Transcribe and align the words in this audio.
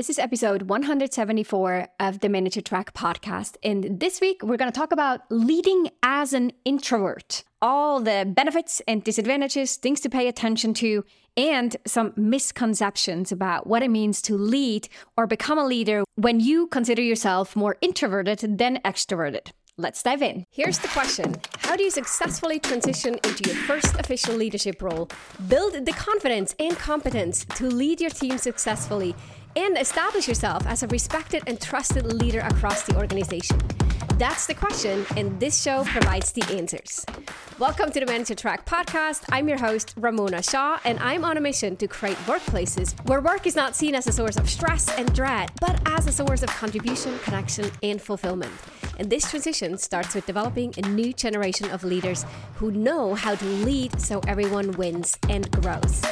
This 0.00 0.08
is 0.08 0.18
episode 0.18 0.62
174 0.62 1.88
of 2.00 2.20
the 2.20 2.30
Manager 2.30 2.62
Track 2.62 2.94
podcast. 2.94 3.56
And 3.62 4.00
this 4.00 4.18
week, 4.18 4.42
we're 4.42 4.56
going 4.56 4.72
to 4.72 4.74
talk 4.74 4.92
about 4.92 5.20
leading 5.28 5.90
as 6.02 6.32
an 6.32 6.52
introvert, 6.64 7.44
all 7.60 8.00
the 8.00 8.24
benefits 8.26 8.80
and 8.88 9.04
disadvantages, 9.04 9.76
things 9.76 10.00
to 10.00 10.08
pay 10.08 10.26
attention 10.26 10.72
to, 10.72 11.04
and 11.36 11.76
some 11.86 12.14
misconceptions 12.16 13.30
about 13.30 13.66
what 13.66 13.82
it 13.82 13.90
means 13.90 14.22
to 14.22 14.38
lead 14.38 14.88
or 15.18 15.26
become 15.26 15.58
a 15.58 15.66
leader 15.66 16.02
when 16.14 16.40
you 16.40 16.66
consider 16.68 17.02
yourself 17.02 17.54
more 17.54 17.76
introverted 17.82 18.56
than 18.56 18.78
extroverted. 18.78 19.52
Let's 19.76 20.02
dive 20.02 20.20
in. 20.20 20.44
Here's 20.50 20.78
the 20.78 20.88
question 20.88 21.36
How 21.58 21.74
do 21.74 21.82
you 21.82 21.90
successfully 21.90 22.58
transition 22.58 23.18
into 23.24 23.48
your 23.48 23.56
first 23.64 23.98
official 23.98 24.34
leadership 24.34 24.82
role, 24.82 25.08
build 25.48 25.86
the 25.86 25.92
confidence 25.92 26.54
and 26.58 26.76
competence 26.78 27.44
to 27.54 27.66
lead 27.66 28.00
your 28.00 28.10
team 28.10 28.36
successfully, 28.36 29.14
and 29.56 29.76
establish 29.78 30.28
yourself 30.28 30.66
as 30.66 30.82
a 30.82 30.86
respected 30.88 31.42
and 31.46 31.60
trusted 31.60 32.04
leader 32.04 32.40
across 32.40 32.82
the 32.82 32.96
organization? 32.96 33.58
That's 34.16 34.46
the 34.46 34.54
question, 34.54 35.06
and 35.16 35.40
this 35.40 35.60
show 35.60 35.84
provides 35.84 36.32
the 36.32 36.44
answers. 36.54 37.04
Welcome 37.58 37.90
to 37.92 38.00
the 38.00 38.06
Manager 38.06 38.34
Track 38.34 38.66
podcast. 38.66 39.24
I'm 39.30 39.48
your 39.48 39.58
host, 39.58 39.94
Ramona 39.96 40.42
Shaw, 40.42 40.78
and 40.84 40.98
I'm 40.98 41.24
on 41.24 41.36
a 41.36 41.40
mission 41.40 41.76
to 41.76 41.88
create 41.88 42.16
workplaces 42.18 42.92
where 43.08 43.20
work 43.20 43.46
is 43.46 43.56
not 43.56 43.74
seen 43.74 43.94
as 43.94 44.06
a 44.06 44.12
source 44.12 44.36
of 44.36 44.48
stress 44.48 44.94
and 44.96 45.12
dread, 45.14 45.50
but 45.60 45.80
as 45.86 46.06
a 46.06 46.12
source 46.12 46.42
of 46.42 46.50
contribution, 46.50 47.18
connection, 47.20 47.70
and 47.82 48.00
fulfillment. 48.00 48.52
And 48.98 49.08
this 49.08 49.30
transition 49.30 49.78
starts 49.78 50.14
with 50.14 50.26
developing 50.26 50.74
a 50.76 50.82
new 50.88 51.12
generation 51.12 51.70
of 51.70 51.82
leaders 51.82 52.26
who 52.56 52.70
know 52.70 53.14
how 53.14 53.34
to 53.34 53.44
lead 53.44 54.00
so 54.00 54.20
everyone 54.28 54.72
wins 54.72 55.16
and 55.28 55.50
grows. 55.50 56.02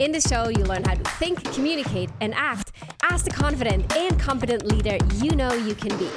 In 0.00 0.10
the 0.10 0.22
show, 0.22 0.48
you 0.48 0.64
learn 0.64 0.84
how 0.84 0.94
to 0.94 1.04
think, 1.18 1.44
communicate, 1.52 2.08
and 2.20 2.34
act 2.34 2.72
as 3.10 3.22
the 3.22 3.30
confident 3.30 3.94
and 3.94 4.18
competent 4.18 4.64
leader 4.64 4.96
you 5.16 5.32
know 5.32 5.52
you 5.52 5.74
can 5.74 5.96
be. 5.98 6.08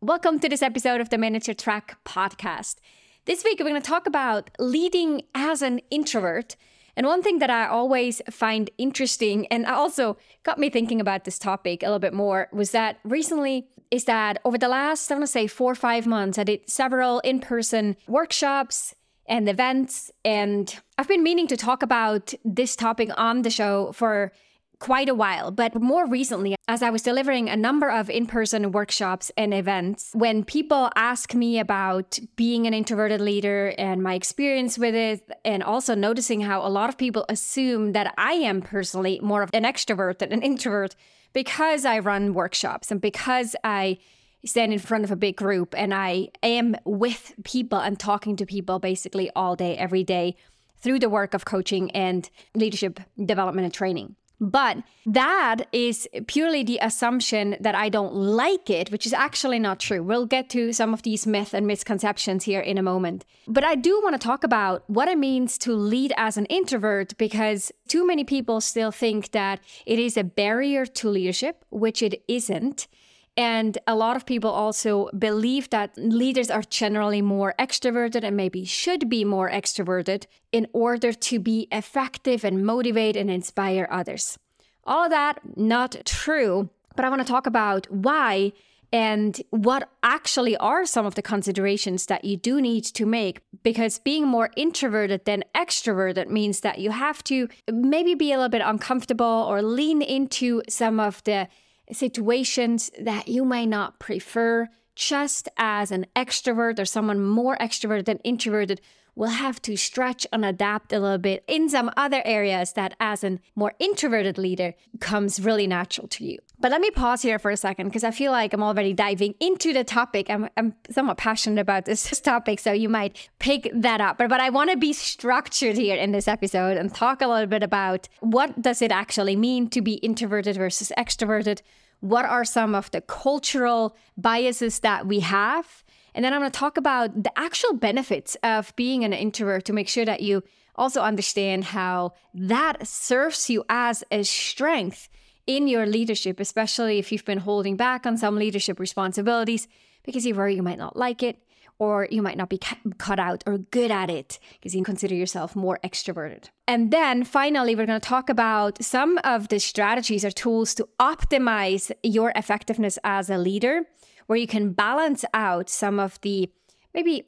Welcome 0.00 0.38
to 0.38 0.48
this 0.48 0.62
episode 0.62 1.00
of 1.00 1.10
the 1.10 1.18
Manager 1.18 1.52
Track 1.52 1.98
podcast. 2.04 2.76
This 3.24 3.42
week, 3.42 3.58
we're 3.58 3.68
going 3.68 3.80
to 3.80 3.86
talk 3.86 4.06
about 4.06 4.50
leading 4.60 5.22
as 5.34 5.62
an 5.62 5.80
introvert. 5.90 6.54
And 6.96 7.06
one 7.06 7.24
thing 7.24 7.40
that 7.40 7.50
I 7.50 7.66
always 7.66 8.22
find 8.30 8.70
interesting 8.78 9.48
and 9.48 9.66
also 9.66 10.16
got 10.44 10.58
me 10.58 10.70
thinking 10.70 11.00
about 11.00 11.24
this 11.24 11.40
topic 11.40 11.82
a 11.82 11.86
little 11.86 11.98
bit 11.98 12.14
more 12.14 12.48
was 12.52 12.70
that 12.70 12.98
recently 13.02 13.66
is 13.90 14.04
that 14.04 14.38
over 14.44 14.56
the 14.56 14.68
last, 14.68 15.10
I 15.10 15.16
want 15.16 15.24
to 15.24 15.32
say 15.32 15.48
four 15.48 15.72
or 15.72 15.76
five 15.76 16.06
months, 16.06 16.38
I 16.38 16.44
did 16.44 16.70
several 16.70 17.18
in 17.20 17.40
person 17.40 17.96
workshops 18.06 18.94
and 19.30 19.48
events. 19.48 20.10
And 20.24 20.76
I've 20.98 21.08
been 21.08 21.22
meaning 21.22 21.46
to 21.46 21.56
talk 21.56 21.82
about 21.82 22.34
this 22.44 22.76
topic 22.76 23.08
on 23.16 23.42
the 23.42 23.50
show 23.50 23.92
for 23.92 24.32
quite 24.80 25.10
a 25.10 25.14
while, 25.14 25.50
but 25.50 25.80
more 25.80 26.06
recently, 26.06 26.56
as 26.66 26.82
I 26.82 26.88
was 26.88 27.02
delivering 27.02 27.50
a 27.50 27.56
number 27.56 27.90
of 27.90 28.08
in 28.08 28.26
person 28.26 28.72
workshops 28.72 29.30
and 29.36 29.52
events, 29.52 30.10
when 30.14 30.42
people 30.42 30.90
ask 30.96 31.34
me 31.34 31.58
about 31.58 32.18
being 32.34 32.66
an 32.66 32.72
introverted 32.72 33.20
leader 33.20 33.74
and 33.76 34.02
my 34.02 34.14
experience 34.14 34.78
with 34.78 34.94
it, 34.94 35.30
and 35.44 35.62
also 35.62 35.94
noticing 35.94 36.40
how 36.40 36.66
a 36.66 36.68
lot 36.68 36.88
of 36.88 36.96
people 36.96 37.26
assume 37.28 37.92
that 37.92 38.14
I 38.16 38.32
am 38.32 38.62
personally 38.62 39.20
more 39.22 39.42
of 39.42 39.50
an 39.52 39.64
extrovert 39.64 40.18
than 40.18 40.32
an 40.32 40.42
introvert 40.42 40.96
because 41.34 41.84
I 41.84 41.98
run 41.98 42.32
workshops 42.32 42.90
and 42.90 43.00
because 43.02 43.54
I 43.62 43.98
stand 44.44 44.72
in 44.72 44.78
front 44.78 45.04
of 45.04 45.10
a 45.10 45.16
big 45.16 45.36
group 45.36 45.74
and 45.76 45.92
I 45.92 46.30
am 46.42 46.76
with 46.84 47.34
people 47.44 47.78
and 47.78 47.98
talking 47.98 48.36
to 48.36 48.46
people 48.46 48.78
basically 48.78 49.30
all 49.36 49.56
day, 49.56 49.76
every 49.76 50.04
day 50.04 50.36
through 50.80 50.98
the 50.98 51.10
work 51.10 51.34
of 51.34 51.44
coaching 51.44 51.90
and 51.90 52.28
leadership 52.54 53.00
development 53.24 53.64
and 53.66 53.74
training. 53.74 54.16
But 54.40 54.78
that 55.04 55.66
is 55.70 56.08
purely 56.26 56.62
the 56.62 56.78
assumption 56.80 57.56
that 57.60 57.74
I 57.74 57.90
don't 57.90 58.14
like 58.14 58.70
it, 58.70 58.90
which 58.90 59.04
is 59.04 59.12
actually 59.12 59.58
not 59.58 59.78
true. 59.78 60.02
We'll 60.02 60.24
get 60.24 60.48
to 60.50 60.72
some 60.72 60.94
of 60.94 61.02
these 61.02 61.26
myths 61.26 61.52
and 61.52 61.66
misconceptions 61.66 62.44
here 62.44 62.60
in 62.60 62.78
a 62.78 62.82
moment. 62.82 63.26
But 63.46 63.64
I 63.64 63.74
do 63.74 64.00
want 64.02 64.18
to 64.18 64.26
talk 64.26 64.42
about 64.42 64.88
what 64.88 65.08
it 65.08 65.18
means 65.18 65.58
to 65.58 65.74
lead 65.74 66.14
as 66.16 66.38
an 66.38 66.46
introvert 66.46 67.16
because 67.18 67.70
too 67.86 68.06
many 68.06 68.24
people 68.24 68.62
still 68.62 68.90
think 68.90 69.32
that 69.32 69.60
it 69.84 69.98
is 69.98 70.16
a 70.16 70.24
barrier 70.24 70.86
to 70.86 71.10
leadership, 71.10 71.66
which 71.68 72.02
it 72.02 72.22
isn't. 72.26 72.88
And 73.36 73.78
a 73.86 73.94
lot 73.94 74.16
of 74.16 74.26
people 74.26 74.50
also 74.50 75.08
believe 75.16 75.70
that 75.70 75.96
leaders 75.96 76.50
are 76.50 76.62
generally 76.62 77.22
more 77.22 77.54
extroverted 77.58 78.24
and 78.24 78.36
maybe 78.36 78.64
should 78.64 79.08
be 79.08 79.24
more 79.24 79.50
extroverted 79.50 80.26
in 80.52 80.66
order 80.72 81.12
to 81.12 81.38
be 81.38 81.68
effective 81.70 82.44
and 82.44 82.64
motivate 82.64 83.16
and 83.16 83.30
inspire 83.30 83.88
others. 83.90 84.38
All 84.84 85.04
of 85.04 85.10
that, 85.10 85.40
not 85.56 86.04
true. 86.04 86.70
But 86.96 87.04
I 87.04 87.08
want 87.08 87.22
to 87.22 87.28
talk 87.28 87.46
about 87.46 87.90
why 87.90 88.52
and 88.92 89.40
what 89.50 89.88
actually 90.02 90.56
are 90.56 90.84
some 90.84 91.06
of 91.06 91.14
the 91.14 91.22
considerations 91.22 92.06
that 92.06 92.24
you 92.24 92.36
do 92.36 92.60
need 92.60 92.84
to 92.84 93.06
make 93.06 93.40
because 93.62 94.00
being 94.00 94.26
more 94.26 94.50
introverted 94.56 95.24
than 95.24 95.44
extroverted 95.54 96.28
means 96.28 96.60
that 96.60 96.80
you 96.80 96.90
have 96.90 97.22
to 97.24 97.48
maybe 97.70 98.14
be 98.14 98.32
a 98.32 98.36
little 98.36 98.48
bit 98.48 98.62
uncomfortable 98.64 99.46
or 99.48 99.62
lean 99.62 100.02
into 100.02 100.60
some 100.68 100.98
of 100.98 101.22
the 101.22 101.46
situations 101.92 102.90
that 103.00 103.28
you 103.28 103.44
may 103.44 103.66
not 103.66 103.98
prefer, 103.98 104.68
just 104.94 105.48
as 105.56 105.90
an 105.90 106.06
extrovert 106.14 106.78
or 106.78 106.84
someone 106.84 107.24
more 107.24 107.56
extroverted 107.58 108.04
than 108.04 108.18
introverted 108.18 108.80
will 109.20 109.26
have 109.28 109.60
to 109.60 109.76
stretch 109.76 110.26
and 110.32 110.46
adapt 110.46 110.94
a 110.94 110.98
little 110.98 111.18
bit 111.18 111.44
in 111.46 111.68
some 111.68 111.90
other 111.94 112.22
areas 112.24 112.72
that 112.72 112.94
as 112.98 113.22
a 113.22 113.38
more 113.54 113.74
introverted 113.78 114.38
leader 114.38 114.72
comes 114.98 115.38
really 115.38 115.66
natural 115.66 116.08
to 116.08 116.24
you. 116.24 116.38
But 116.58 116.70
let 116.70 116.80
me 116.80 116.90
pause 116.90 117.20
here 117.20 117.38
for 117.38 117.50
a 117.50 117.56
second 117.56 117.88
because 117.88 118.02
I 118.02 118.12
feel 118.12 118.32
like 118.32 118.54
I'm 118.54 118.62
already 118.62 118.94
diving 118.94 119.34
into 119.38 119.74
the 119.74 119.84
topic. 119.84 120.30
I'm, 120.30 120.48
I'm 120.56 120.74
somewhat 120.90 121.18
passionate 121.18 121.60
about 121.60 121.84
this 121.84 122.18
topic, 122.22 122.60
so 122.60 122.72
you 122.72 122.88
might 122.88 123.28
pick 123.38 123.70
that 123.74 124.00
up. 124.00 124.16
But, 124.16 124.30
but 124.30 124.40
I 124.40 124.48
want 124.48 124.70
to 124.70 124.78
be 124.78 124.94
structured 124.94 125.76
here 125.76 125.96
in 125.96 126.12
this 126.12 126.26
episode 126.26 126.78
and 126.78 126.94
talk 126.94 127.20
a 127.20 127.26
little 127.26 127.46
bit 127.46 127.62
about 127.62 128.08
what 128.20 128.62
does 128.62 128.80
it 128.80 128.90
actually 128.90 129.36
mean 129.36 129.68
to 129.68 129.82
be 129.82 129.94
introverted 129.96 130.56
versus 130.56 130.90
extroverted? 130.96 131.60
What 132.00 132.24
are 132.24 132.46
some 132.46 132.74
of 132.74 132.90
the 132.90 133.02
cultural 133.02 133.94
biases 134.16 134.80
that 134.80 135.06
we 135.06 135.20
have? 135.20 135.84
And 136.14 136.24
then 136.24 136.32
I'm 136.32 136.40
going 136.40 136.50
to 136.50 136.58
talk 136.58 136.76
about 136.76 137.22
the 137.22 137.38
actual 137.38 137.74
benefits 137.74 138.36
of 138.42 138.74
being 138.76 139.04
an 139.04 139.12
introvert 139.12 139.64
to 139.66 139.72
make 139.72 139.88
sure 139.88 140.04
that 140.04 140.22
you 140.22 140.42
also 140.76 141.00
understand 141.00 141.64
how 141.64 142.12
that 142.34 142.86
serves 142.86 143.50
you 143.50 143.64
as 143.68 144.02
a 144.10 144.22
strength 144.22 145.08
in 145.46 145.68
your 145.68 145.86
leadership, 145.86 146.40
especially 146.40 146.98
if 146.98 147.10
you've 147.10 147.24
been 147.24 147.38
holding 147.38 147.76
back 147.76 148.06
on 148.06 148.16
some 148.16 148.36
leadership 148.36 148.78
responsibilities 148.78 149.68
because 150.04 150.24
you 150.24 150.34
worry 150.34 150.54
you 150.54 150.62
might 150.62 150.78
not 150.78 150.96
like 150.96 151.22
it 151.22 151.42
or 151.80 152.06
you 152.10 152.20
might 152.20 152.36
not 152.36 152.50
be 152.50 152.60
cut 152.98 153.18
out 153.18 153.42
or 153.46 153.56
good 153.58 153.90
at 153.90 154.10
it 154.10 154.38
because 154.52 154.74
you 154.74 154.84
consider 154.84 155.14
yourself 155.14 155.56
more 155.56 155.80
extroverted. 155.82 156.50
And 156.68 156.90
then 156.90 157.24
finally, 157.24 157.74
we're 157.74 157.86
going 157.86 158.00
to 158.00 158.06
talk 158.06 158.28
about 158.28 158.82
some 158.84 159.18
of 159.24 159.48
the 159.48 159.58
strategies 159.58 160.24
or 160.24 160.30
tools 160.30 160.74
to 160.74 160.86
optimize 161.00 161.90
your 162.02 162.32
effectiveness 162.36 162.98
as 163.02 163.30
a 163.30 163.38
leader, 163.38 163.86
where 164.30 164.38
you 164.38 164.46
can 164.46 164.70
balance 164.70 165.24
out 165.34 165.68
some 165.68 165.98
of 165.98 166.20
the 166.20 166.48
maybe 166.94 167.26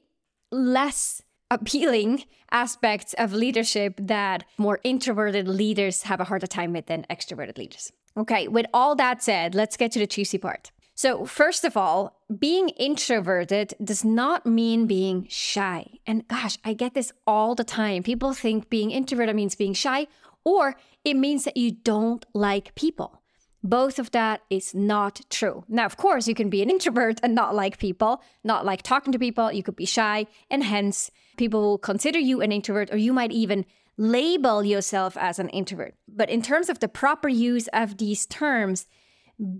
less 0.53 1.21
appealing 1.51 2.23
aspects 2.53 3.13
of 3.15 3.33
leadership 3.33 3.95
that 4.01 4.45
more 4.57 4.79
introverted 4.85 5.49
leaders 5.49 6.05
have 6.05 6.21
a 6.21 6.25
harder 6.25 6.47
time 6.47 6.73
with 6.73 6.87
than 6.87 7.05
extroverted 7.11 7.59
leaders. 7.59 7.91
Okay, 8.17 8.47
with 8.47 8.67
all 8.73 8.95
that 8.95 9.21
said, 9.21 9.53
let's 9.53 9.77
get 9.77 9.91
to 9.91 9.99
the 9.99 10.07
juicy 10.07 10.39
part. 10.39 10.71
So, 10.95 11.27
first 11.27 11.65
of 11.65 11.77
all, 11.77 12.21
being 12.39 12.69
introverted 12.69 13.75
does 13.83 14.05
not 14.05 14.47
mean 14.47 14.87
being 14.87 15.27
shy. 15.29 15.99
And 16.07 16.29
gosh, 16.29 16.57
I 16.65 16.73
get 16.73 16.95
this 16.95 17.11
all 17.27 17.57
the 17.57 17.65
time. 17.65 18.05
People 18.05 18.33
think 18.33 18.71
being 18.71 18.93
introverted 18.93 19.35
means 19.35 19.57
being 19.57 19.75
shy, 19.75 20.07
or 20.45 20.77
it 21.05 21.15
means 21.15 21.43
that 21.47 21.57
you 21.57 21.73
don't 21.73 22.25
like 22.33 22.77
people. 22.77 23.22
Both 23.63 23.99
of 23.99 24.11
that 24.11 24.43
is 24.51 24.75
not 24.75 25.21
true. 25.31 25.65
Now, 25.69 25.87
of 25.87 25.97
course, 25.97 26.27
you 26.27 26.35
can 26.35 26.51
be 26.51 26.63
an 26.63 26.71
introvert 26.71 27.21
and 27.23 27.35
not 27.35 27.55
like 27.55 27.79
people, 27.79 28.23
not 28.43 28.65
like 28.65 28.83
talking 28.83 29.13
to 29.13 29.19
people. 29.19 29.53
You 29.53 29.63
could 29.63 29.77
be 29.77 29.85
shy, 29.85 30.27
and 30.51 30.65
hence, 30.65 31.11
people 31.37 31.61
will 31.61 31.79
consider 31.79 32.19
you 32.19 32.41
an 32.41 32.51
introvert, 32.51 32.93
or 32.93 32.97
you 32.97 33.13
might 33.13 33.31
even 33.31 33.65
label 33.97 34.65
yourself 34.65 35.17
as 35.17 35.39
an 35.39 35.49
introvert. 35.51 35.95
But 36.09 36.29
in 36.29 36.43
terms 36.43 36.69
of 36.69 36.81
the 36.81 36.89
proper 36.89 37.29
use 37.29 37.69
of 37.73 37.99
these 37.99 38.27
terms, 38.27 38.87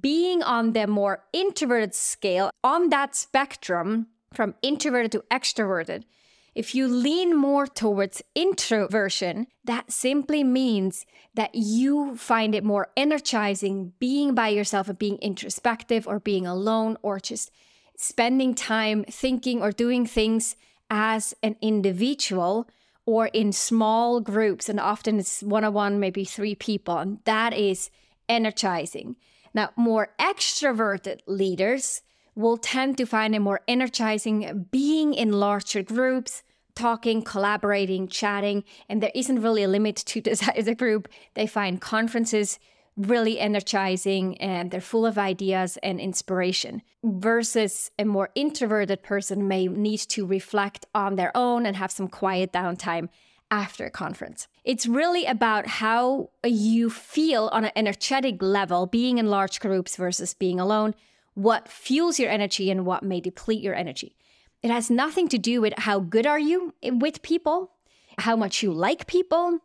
being 0.01 0.43
on 0.43 0.73
the 0.73 0.87
more 0.87 1.25
introverted 1.33 1.95
scale, 1.95 2.51
on 2.65 2.89
that 2.89 3.15
spectrum 3.15 4.09
from 4.33 4.55
introverted 4.63 5.13
to 5.13 5.25
extroverted, 5.31 6.05
if 6.55 6.75
you 6.75 6.87
lean 6.87 7.35
more 7.35 7.67
towards 7.67 8.23
introversion, 8.35 9.47
that 9.65 9.91
simply 9.91 10.45
means 10.45 11.07
that 11.35 11.55
you 11.55 12.17
find 12.17 12.55
it 12.55 12.63
more 12.63 12.89
energizing 12.97 13.93
being 13.99 14.35
by 14.35 14.49
yourself 14.49 14.89
and 14.89 14.99
being 14.99 15.17
introspective 15.19 16.07
or 16.07 16.21
being 16.21 16.47
alone 16.47 16.99
or 17.03 17.19
just 17.19 17.51
spending 17.97 18.55
time 18.55 19.05
thinking 19.05 19.63
or 19.63 19.73
doing 19.73 20.05
things 20.05 20.57
as 20.91 21.35
an 21.43 21.57
individual 21.63 22.69
or 23.07 23.29
in 23.29 23.53
small 23.53 24.21
groups. 24.21 24.69
And 24.69 24.79
often 24.79 25.19
it's 25.19 25.43
one 25.43 25.65
on 25.65 25.73
one, 25.73 26.01
maybe 26.01 26.25
three 26.25 26.55
people. 26.55 26.99
And 26.99 27.19
that 27.25 27.55
is 27.55 27.91
energizing. 28.29 29.17
Now, 29.55 29.71
more 29.77 30.11
extroverted 30.21 31.21
leaders 31.27 32.03
will 32.35 32.57
tend 32.57 32.97
to 32.99 33.07
find 33.07 33.35
it 33.35 33.41
more 33.41 33.61
energizing 33.69 34.69
being 34.71 35.15
in 35.15 35.33
larger 35.33 35.83
groups, 35.83 36.43
talking, 36.75 37.23
collaborating, 37.23 38.09
chatting, 38.09 38.65
and 38.89 39.03
there 39.03 39.13
isn't 39.15 39.43
really 39.43 39.63
a 39.63 39.69
limit 39.69 39.97
to 39.97 40.21
the 40.21 40.37
size 40.37 40.59
of 40.59 40.65
the 40.65 40.75
group. 40.75 41.09
They 41.35 41.47
find 41.47 41.81
conferences 41.81 42.59
really 42.97 43.39
energizing 43.39 44.37
and 44.39 44.71
they're 44.71 44.81
full 44.81 45.07
of 45.07 45.17
ideas 45.17 45.79
and 45.83 45.99
inspiration 45.99 46.83
versus 47.03 47.91
a 47.99 48.05
more 48.05 48.31
introverted 48.35 49.03
person 49.03 49.49
may 49.49 49.67
need 49.67 50.01
to 50.01 50.27
reflect 50.27 50.85
on 50.95 51.17
their 51.17 51.35
own 51.35 51.65
and 51.65 51.77
have 51.77 51.91
some 51.91 52.09
quiet 52.09 52.53
downtime 52.53 53.09
after 53.51 53.85
a 53.85 53.91
conference. 53.91 54.47
It's 54.65 54.87
really 54.87 55.25
about 55.27 55.67
how 55.67 56.31
you 56.45 56.91
feel 56.91 57.49
on 57.53 57.65
an 57.65 57.73
energetic 57.77 58.43
level 58.43 58.87
being 58.87 59.19
in 59.19 59.27
large 59.29 59.61
groups 59.61 59.97
versus 59.97 60.35
being 60.35 60.59
alone, 60.59 60.95
what 61.35 61.69
fuels 61.69 62.19
your 62.19 62.31
energy 62.31 62.71
and 62.71 62.85
what 62.85 63.03
may 63.03 63.21
deplete 63.21 63.63
your 63.63 63.75
energy. 63.75 64.17
It 64.63 64.71
has 64.71 64.91
nothing 64.91 65.29
to 65.29 65.39
do 65.39 65.61
with 65.61 65.75
how 65.79 66.01
good 66.01 66.27
are 66.27 66.39
you 66.39 66.75
with 66.83 67.23
people, 67.23 67.73
how 68.19 68.37
much 68.37 68.63
you 68.63 68.73
like 68.73 69.07
people, 69.07 69.59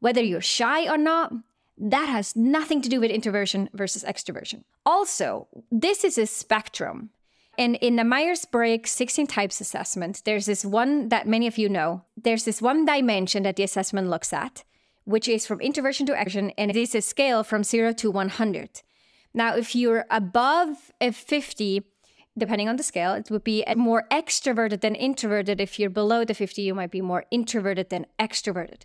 whether 0.00 0.22
you're 0.22 0.40
shy 0.40 0.88
or 0.88 0.98
not. 0.98 1.32
That 1.76 2.08
has 2.08 2.36
nothing 2.36 2.80
to 2.82 2.88
do 2.88 3.00
with 3.00 3.10
introversion 3.10 3.68
versus 3.72 4.04
extroversion. 4.04 4.62
Also, 4.86 5.48
this 5.72 6.04
is 6.04 6.18
a 6.18 6.26
spectrum. 6.26 7.10
And 7.56 7.76
in 7.76 7.96
the 7.96 8.04
Myers 8.04 8.44
Briggs 8.44 8.90
16 8.90 9.26
types 9.26 9.60
assessment, 9.60 10.22
there's 10.24 10.46
this 10.46 10.64
one 10.64 11.08
that 11.08 11.26
many 11.26 11.46
of 11.46 11.58
you 11.58 11.68
know. 11.68 12.02
There's 12.16 12.44
this 12.44 12.62
one 12.62 12.84
dimension 12.84 13.42
that 13.44 13.56
the 13.56 13.62
assessment 13.62 14.08
looks 14.08 14.32
at, 14.32 14.64
which 15.04 15.28
is 15.28 15.46
from 15.46 15.60
introversion 15.60 16.06
to 16.06 16.12
extroversion, 16.12 16.52
and 16.56 16.70
it 16.70 16.76
is 16.76 16.94
a 16.94 17.00
scale 17.00 17.42
from 17.42 17.64
0 17.64 17.92
to 17.94 18.10
100. 18.10 18.82
Now, 19.34 19.56
if 19.56 19.74
you're 19.74 20.06
above 20.10 20.92
a 21.00 21.10
50, 21.10 21.82
depending 22.38 22.68
on 22.68 22.76
the 22.76 22.82
scale, 22.82 23.14
it 23.14 23.30
would 23.30 23.44
be 23.44 23.64
more 23.76 24.06
extroverted 24.10 24.80
than 24.80 24.94
introverted. 24.94 25.60
If 25.60 25.78
you're 25.78 25.90
below 25.90 26.24
the 26.24 26.34
50, 26.34 26.62
you 26.62 26.74
might 26.74 26.92
be 26.92 27.00
more 27.00 27.24
introverted 27.30 27.90
than 27.90 28.06
extroverted. 28.18 28.82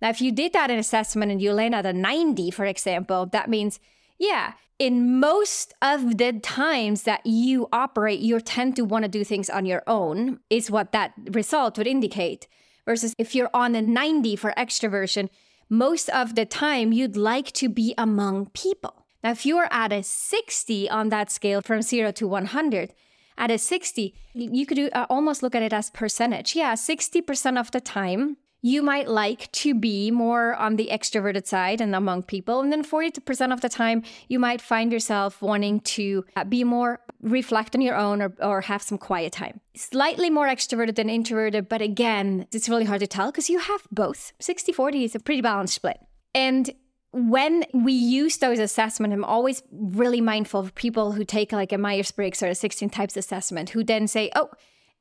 Now, 0.00 0.10
if 0.10 0.20
you 0.20 0.30
did 0.30 0.52
that 0.52 0.70
in 0.70 0.78
assessment 0.78 1.32
and 1.32 1.42
you 1.42 1.52
land 1.52 1.74
at 1.74 1.84
a 1.84 1.92
90, 1.92 2.52
for 2.52 2.64
example, 2.64 3.26
that 3.26 3.50
means, 3.50 3.80
yeah, 4.18 4.52
in 4.78 5.18
most 5.18 5.74
of 5.82 6.18
the 6.18 6.32
times 6.34 7.02
that 7.02 7.26
you 7.26 7.68
operate, 7.72 8.20
you 8.20 8.38
tend 8.40 8.76
to 8.76 8.84
want 8.84 9.02
to 9.02 9.08
do 9.08 9.24
things 9.24 9.50
on 9.50 9.66
your 9.66 9.82
own, 9.88 10.38
is 10.48 10.70
what 10.70 10.92
that 10.92 11.14
result 11.32 11.76
would 11.76 11.88
indicate. 11.88 12.46
Versus 12.86 13.12
if 13.18 13.34
you're 13.34 13.50
on 13.52 13.74
a 13.74 13.82
90 13.82 14.36
for 14.36 14.54
extroversion, 14.56 15.28
most 15.68 16.08
of 16.10 16.36
the 16.36 16.46
time 16.46 16.92
you'd 16.92 17.16
like 17.16 17.52
to 17.52 17.68
be 17.68 17.92
among 17.98 18.46
people. 18.50 18.97
Now, 19.22 19.32
if 19.32 19.44
you're 19.44 19.68
at 19.70 19.92
a 19.92 20.02
60 20.02 20.90
on 20.90 21.08
that 21.08 21.30
scale 21.30 21.60
from 21.60 21.82
0 21.82 22.12
to 22.12 22.28
100, 22.28 22.92
at 23.36 23.50
a 23.50 23.58
60, 23.58 24.14
you 24.34 24.66
could 24.66 24.76
do, 24.76 24.90
uh, 24.92 25.06
almost 25.08 25.42
look 25.42 25.54
at 25.54 25.62
it 25.62 25.72
as 25.72 25.90
percentage. 25.90 26.56
Yeah, 26.56 26.74
60% 26.74 27.58
of 27.58 27.70
the 27.70 27.80
time, 27.80 28.36
you 28.60 28.82
might 28.82 29.08
like 29.08 29.50
to 29.52 29.74
be 29.74 30.10
more 30.10 30.54
on 30.56 30.76
the 30.76 30.88
extroverted 30.90 31.46
side 31.46 31.80
and 31.80 31.94
among 31.94 32.24
people. 32.24 32.60
And 32.60 32.72
then 32.72 32.84
40% 32.84 33.52
of 33.52 33.60
the 33.60 33.68
time, 33.68 34.02
you 34.28 34.40
might 34.40 34.60
find 34.60 34.92
yourself 34.92 35.40
wanting 35.40 35.80
to 35.80 36.24
uh, 36.36 36.44
be 36.44 36.64
more 36.64 37.00
reflect 37.22 37.76
on 37.76 37.80
your 37.80 37.96
own 37.96 38.20
or, 38.20 38.34
or 38.40 38.62
have 38.62 38.82
some 38.82 38.98
quiet 38.98 39.32
time. 39.32 39.60
Slightly 39.76 40.30
more 40.30 40.48
extroverted 40.48 40.96
than 40.96 41.08
introverted, 41.08 41.68
but 41.68 41.80
again, 41.80 42.46
it's 42.52 42.68
really 42.68 42.84
hard 42.84 43.00
to 43.00 43.06
tell 43.06 43.30
because 43.30 43.48
you 43.48 43.60
have 43.60 43.82
both. 43.92 44.32
60 44.40 44.72
40 44.72 45.04
is 45.04 45.14
a 45.14 45.20
pretty 45.20 45.40
balanced 45.40 45.74
split. 45.74 46.00
And 46.34 46.70
when 47.12 47.64
we 47.72 47.92
use 47.92 48.36
those 48.36 48.58
assessments, 48.58 49.14
I'm 49.14 49.24
always 49.24 49.62
really 49.72 50.20
mindful 50.20 50.60
of 50.60 50.74
people 50.74 51.12
who 51.12 51.24
take 51.24 51.52
like 51.52 51.72
a 51.72 51.78
Myers 51.78 52.10
Briggs 52.10 52.42
or 52.42 52.48
a 52.48 52.54
16 52.54 52.90
types 52.90 53.16
assessment 53.16 53.70
who 53.70 53.82
then 53.82 54.06
say, 54.06 54.30
oh, 54.36 54.50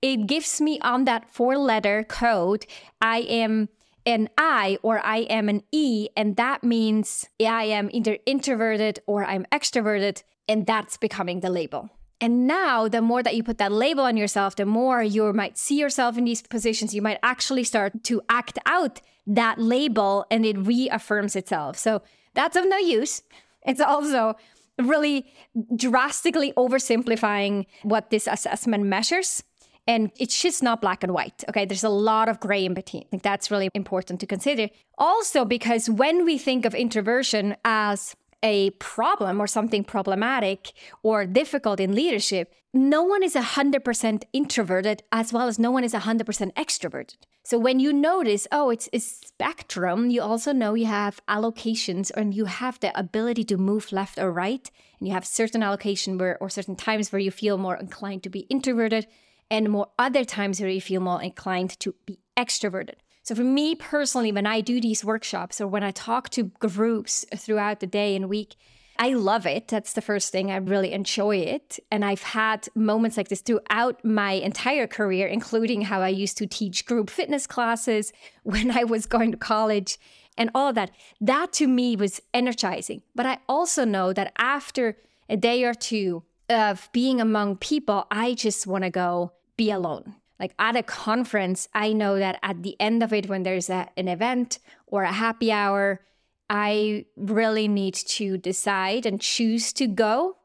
it 0.01 0.27
gives 0.27 0.62
me 0.62 0.80
on 0.81 1.06
that 1.06 1.30
four 1.30 1.57
letter 1.57 2.04
code, 2.04 2.65
I 3.01 3.19
am 3.19 3.69
an 4.06 4.30
I 4.38 4.77
or 4.83 5.06
I 5.06 5.18
am 5.21 5.50
an 5.50 5.63
E, 5.71 6.07
and 6.15 6.38
that 6.38 6.63
means 6.63 7.27
I 7.42 7.65
am 7.65 7.89
either 7.92 8.18
introverted 8.25 9.00
or 9.06 9.25
I'm 9.25 9.45
extroverted, 9.51 10.24
and 10.48 10.65
that's 10.65 10.98
becoming 10.98 11.42
the 11.42 11.50
label. 11.50 11.89
And 12.19 12.47
now, 12.47 12.87
the 12.87 13.01
more 13.01 13.21
that 13.21 13.35
you 13.35 13.43
put 13.43 13.59
that 13.59 13.71
label 13.71 14.03
on 14.03 14.17
yourself, 14.17 14.55
the 14.55 14.65
more 14.65 15.03
you 15.03 15.31
might 15.33 15.57
see 15.57 15.79
yourself 15.79 16.17
in 16.17 16.25
these 16.25 16.41
positions. 16.41 16.95
You 16.95 17.01
might 17.01 17.19
actually 17.21 17.63
start 17.63 18.03
to 18.05 18.21
act 18.27 18.57
out 18.65 19.01
that 19.27 19.59
label 19.59 20.25
and 20.31 20.45
it 20.45 20.57
reaffirms 20.57 21.35
itself. 21.35 21.77
So 21.77 22.01
that's 22.33 22.55
of 22.55 22.67
no 22.67 22.77
use. 22.77 23.21
It's 23.65 23.81
also 23.81 24.35
really 24.79 25.31
drastically 25.75 26.53
oversimplifying 26.53 27.65
what 27.83 28.09
this 28.09 28.27
assessment 28.27 28.85
measures. 28.85 29.43
And 29.85 30.11
it's 30.19 30.41
just 30.41 30.63
not 30.63 30.81
black 30.81 31.03
and 31.03 31.13
white. 31.13 31.43
Okay. 31.49 31.65
There's 31.65 31.83
a 31.83 31.89
lot 31.89 32.29
of 32.29 32.39
gray 32.39 32.65
in 32.65 32.73
between. 32.73 33.03
I 33.03 33.09
think 33.09 33.23
that's 33.23 33.51
really 33.51 33.69
important 33.73 34.19
to 34.21 34.25
consider. 34.25 34.69
Also, 34.97 35.45
because 35.45 35.89
when 35.89 36.25
we 36.25 36.37
think 36.37 36.65
of 36.65 36.73
introversion 36.73 37.55
as 37.63 38.15
a 38.44 38.72
problem 38.72 39.42
or 39.42 39.48
something 39.48 39.84
problematic 39.84 40.72
or 41.04 41.25
difficult 41.25 41.80
in 41.80 41.95
leadership, 41.95 42.54
no 42.74 43.04
one 43.04 43.24
is 43.24 43.34
100% 43.34 44.24
introverted 44.34 45.04
as 45.12 45.34
well 45.34 45.48
as 45.48 45.57
no 45.57 45.72
one 45.72 45.84
is 45.84 45.94
100% 45.94 46.54
extroverted. 46.54 47.16
So 47.44 47.57
when 47.57 47.80
you 47.80 47.94
notice, 47.94 48.45
oh, 48.51 48.69
it's 48.69 48.89
a 48.92 49.00
spectrum, 49.00 50.10
you 50.10 50.22
also 50.22 50.51
know 50.51 50.74
you 50.74 50.86
have 50.86 51.22
allocations 51.28 52.12
and 52.12 52.34
you 52.34 52.45
have 52.45 52.80
the 52.80 52.98
ability 53.00 53.45
to 53.45 53.57
move 53.57 53.92
left 53.92 54.19
or 54.19 54.31
right. 54.31 54.69
And 55.00 55.07
you 55.07 55.13
have 55.13 55.25
certain 55.25 55.63
allocation 55.63 56.18
where 56.18 56.38
or 56.42 56.50
certain 56.50 56.75
times 56.75 57.12
where 57.12 57.22
you 57.22 57.31
feel 57.31 57.57
more 57.57 57.78
inclined 57.78 58.24
to 58.24 58.30
be 58.30 58.42
introverted 58.42 59.07
and 59.50 59.69
more 59.69 59.88
other 59.98 60.25
times 60.25 60.60
where 60.60 60.69
you 60.69 60.81
feel 60.81 61.00
more 61.00 61.22
inclined 61.22 61.80
to 61.80 61.95
be 62.06 62.19
extroverted. 62.38 62.95
So, 63.27 63.35
for 63.35 63.44
me 63.44 63.75
personally, 63.75 64.31
when 64.31 64.47
I 64.47 64.62
do 64.62 64.79
these 64.79 65.03
workshops 65.03 65.59
or 65.59 65.68
when 65.68 65.83
I 65.83 65.91
talk 65.91 66.29
to 66.29 66.44
groups 66.44 67.25
throughout 67.35 67.81
the 67.81 67.85
day 67.85 68.15
and 68.15 68.29
week, 68.29 68.56
I 68.97 69.15
love 69.15 69.45
it. 69.45 69.68
That's 69.68 69.91
the 69.91 70.01
first 70.01 70.31
thing. 70.31 70.50
I 70.50 70.56
really 70.56 70.94
enjoy 70.94 71.39
it. 71.39 71.77
And 71.91 72.06
I've 72.06 72.24
had 72.24 72.69
moments 72.74 73.18
like 73.18 73.27
this 73.27 73.41
throughout 73.41 74.06
my 74.06 74.31
entire 74.31 74.88
career, 74.88 75.27
including 75.27 75.81
how 75.81 76.00
I 76.00 76.07
used 76.07 76.38
to 76.38 76.47
teach 76.47 76.85
group 76.85 77.09
fitness 77.09 77.47
classes 77.47 78.13
when 78.44 78.71
I 78.71 78.85
was 78.85 79.06
going 79.06 79.31
to 79.31 79.38
college 79.38 79.97
and 80.38 80.50
all 80.56 80.69
of 80.69 80.75
that. 80.75 80.91
That 81.19 81.51
to 81.53 81.68
me 81.68 81.97
was 81.97 82.21
energizing. 82.33 83.01
But 83.13 83.25
I 83.25 83.39
also 83.50 83.83
know 83.83 84.13
that 84.13 84.31
after 84.38 84.95
a 85.27 85.35
day 85.35 85.65
or 85.65 85.74
two 85.74 86.24
of 86.50 86.88
being 86.93 87.19
among 87.19 87.57
people, 87.57 88.07
I 88.10 88.36
just 88.36 88.67
want 88.67 88.86
to 88.86 88.89
go 88.89 89.34
be 89.57 89.69
alone 89.69 90.15
like 90.39 90.53
at 90.60 90.75
a 90.75 90.84
conference, 90.84 91.67
I 91.74 91.94
know 91.94 92.20
that 92.20 92.39
at 92.44 92.63
the 92.63 92.79
end 92.79 93.01
of 93.01 93.12
it, 93.12 93.27
when 93.27 93.44
there's 93.44 93.70
a, 93.70 93.89
an 93.98 94.08
event 94.08 94.60
or 94.86 95.03
a 95.03 95.12
happy 95.12 95.51
hour, 95.51 96.01
I 96.50 97.06
really 97.15 97.67
need 97.67 97.96
to 97.96 98.38
decide 98.38 99.06
and 99.06 99.20
choose 99.20 99.74
to 99.74 99.88
go. 99.88 100.38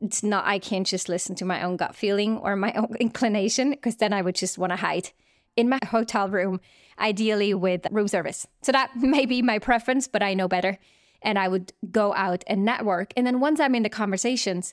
It's 0.00 0.22
not, 0.22 0.46
I 0.46 0.58
can't 0.58 0.86
just 0.86 1.08
listen 1.08 1.34
to 1.36 1.44
my 1.44 1.62
own 1.62 1.76
gut 1.76 1.96
feeling 1.96 2.38
or 2.38 2.56
my 2.56 2.72
own 2.74 2.94
inclination, 3.00 3.70
because 3.70 3.96
then 3.96 4.12
I 4.12 4.22
would 4.22 4.34
just 4.34 4.58
want 4.58 4.70
to 4.70 4.76
hide 4.76 5.10
in 5.56 5.68
my 5.68 5.78
hotel 5.86 6.28
room, 6.28 6.60
ideally 6.98 7.54
with 7.54 7.86
room 7.90 8.08
service. 8.08 8.46
So 8.62 8.72
that 8.72 8.90
may 8.96 9.26
be 9.26 9.42
my 9.42 9.58
preference, 9.58 10.06
but 10.06 10.22
I 10.22 10.34
know 10.34 10.48
better. 10.48 10.78
And 11.20 11.38
I 11.38 11.48
would 11.48 11.72
go 11.90 12.14
out 12.14 12.44
and 12.46 12.64
network. 12.64 13.12
And 13.16 13.26
then 13.26 13.40
once 13.40 13.58
I'm 13.58 13.74
in 13.74 13.82
the 13.82 13.88
conversations, 13.88 14.72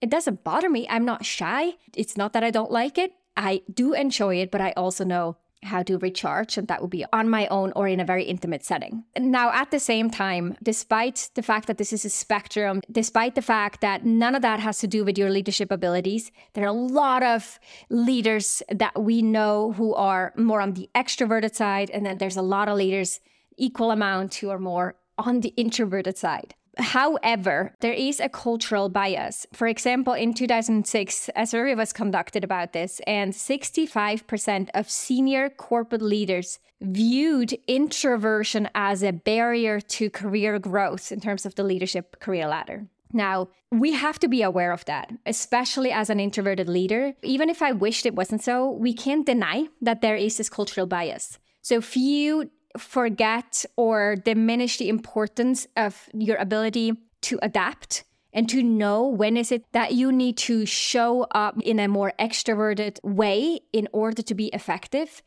it 0.00 0.08
doesn't 0.08 0.44
bother 0.44 0.70
me. 0.70 0.86
I'm 0.88 1.04
not 1.04 1.24
shy. 1.24 1.72
It's 1.96 2.16
not 2.16 2.32
that 2.34 2.44
I 2.44 2.50
don't 2.52 2.70
like 2.70 2.96
it. 2.96 3.12
I 3.40 3.62
do 3.72 3.94
enjoy 3.94 4.36
it, 4.36 4.50
but 4.50 4.60
I 4.60 4.72
also 4.76 5.04
know 5.04 5.36
how 5.62 5.82
to 5.82 5.98
recharge, 5.98 6.56
and 6.56 6.68
that 6.68 6.80
would 6.80 6.90
be 6.90 7.04
on 7.12 7.28
my 7.28 7.46
own 7.48 7.72
or 7.76 7.86
in 7.86 8.00
a 8.00 8.04
very 8.04 8.24
intimate 8.24 8.64
setting. 8.64 9.04
Now, 9.18 9.52
at 9.52 9.70
the 9.70 9.80
same 9.80 10.10
time, 10.10 10.56
despite 10.62 11.30
the 11.34 11.42
fact 11.42 11.66
that 11.66 11.76
this 11.76 11.92
is 11.92 12.04
a 12.04 12.10
spectrum, 12.10 12.80
despite 12.90 13.34
the 13.34 13.42
fact 13.42 13.80
that 13.82 14.04
none 14.04 14.34
of 14.34 14.42
that 14.42 14.60
has 14.60 14.78
to 14.78 14.86
do 14.86 15.04
with 15.04 15.18
your 15.18 15.30
leadership 15.30 15.70
abilities, 15.70 16.32
there 16.54 16.64
are 16.64 16.68
a 16.68 16.72
lot 16.72 17.22
of 17.22 17.58
leaders 17.90 18.62
that 18.70 19.02
we 19.02 19.20
know 19.20 19.72
who 19.72 19.94
are 19.94 20.32
more 20.36 20.60
on 20.60 20.72
the 20.74 20.88
extroverted 20.94 21.54
side, 21.54 21.90
and 21.90 22.06
then 22.06 22.18
there's 22.18 22.38
a 22.38 22.42
lot 22.42 22.68
of 22.68 22.76
leaders, 22.76 23.20
equal 23.58 23.90
amount, 23.90 24.36
who 24.36 24.48
are 24.48 24.58
more 24.58 24.96
on 25.18 25.40
the 25.40 25.52
introverted 25.56 26.16
side. 26.16 26.54
However, 26.80 27.74
there 27.80 27.92
is 27.92 28.20
a 28.20 28.28
cultural 28.28 28.88
bias. 28.88 29.46
For 29.52 29.66
example, 29.66 30.14
in 30.14 30.34
2006, 30.34 31.30
a 31.36 31.46
survey 31.46 31.74
was 31.74 31.92
conducted 31.92 32.42
about 32.42 32.72
this, 32.72 33.00
and 33.06 33.32
65% 33.32 34.70
of 34.74 34.90
senior 34.90 35.50
corporate 35.50 36.02
leaders 36.02 36.58
viewed 36.80 37.52
introversion 37.66 38.68
as 38.74 39.02
a 39.02 39.12
barrier 39.12 39.80
to 39.80 40.08
career 40.08 40.58
growth 40.58 41.12
in 41.12 41.20
terms 41.20 41.44
of 41.44 41.54
the 41.54 41.64
leadership 41.64 42.18
career 42.20 42.48
ladder. 42.48 42.86
Now, 43.12 43.48
we 43.70 43.92
have 43.92 44.18
to 44.20 44.28
be 44.28 44.42
aware 44.42 44.72
of 44.72 44.84
that, 44.86 45.12
especially 45.26 45.92
as 45.92 46.10
an 46.10 46.20
introverted 46.20 46.68
leader. 46.68 47.12
Even 47.22 47.50
if 47.50 47.60
I 47.60 47.72
wished 47.72 48.06
it 48.06 48.14
wasn't 48.14 48.42
so, 48.42 48.70
we 48.70 48.94
can't 48.94 49.26
deny 49.26 49.66
that 49.82 50.00
there 50.00 50.16
is 50.16 50.36
this 50.36 50.48
cultural 50.48 50.86
bias. 50.86 51.38
So, 51.60 51.80
you 51.94 52.50
forget 52.78 53.64
or 53.76 54.16
diminish 54.16 54.78
the 54.78 54.88
importance 54.88 55.66
of 55.76 56.08
your 56.12 56.36
ability 56.36 56.92
to 57.22 57.38
adapt 57.42 58.04
and 58.32 58.48
to 58.48 58.62
know 58.62 59.06
when 59.06 59.36
is 59.36 59.50
it 59.50 59.64
that 59.72 59.92
you 59.92 60.12
need 60.12 60.36
to 60.36 60.64
show 60.64 61.26
up 61.32 61.60
in 61.62 61.78
a 61.80 61.88
more 61.88 62.12
extroverted 62.18 63.02
way 63.02 63.60
in 63.72 63.88
order 63.92 64.22
to 64.22 64.34
be 64.34 64.46
effective. 64.48 65.22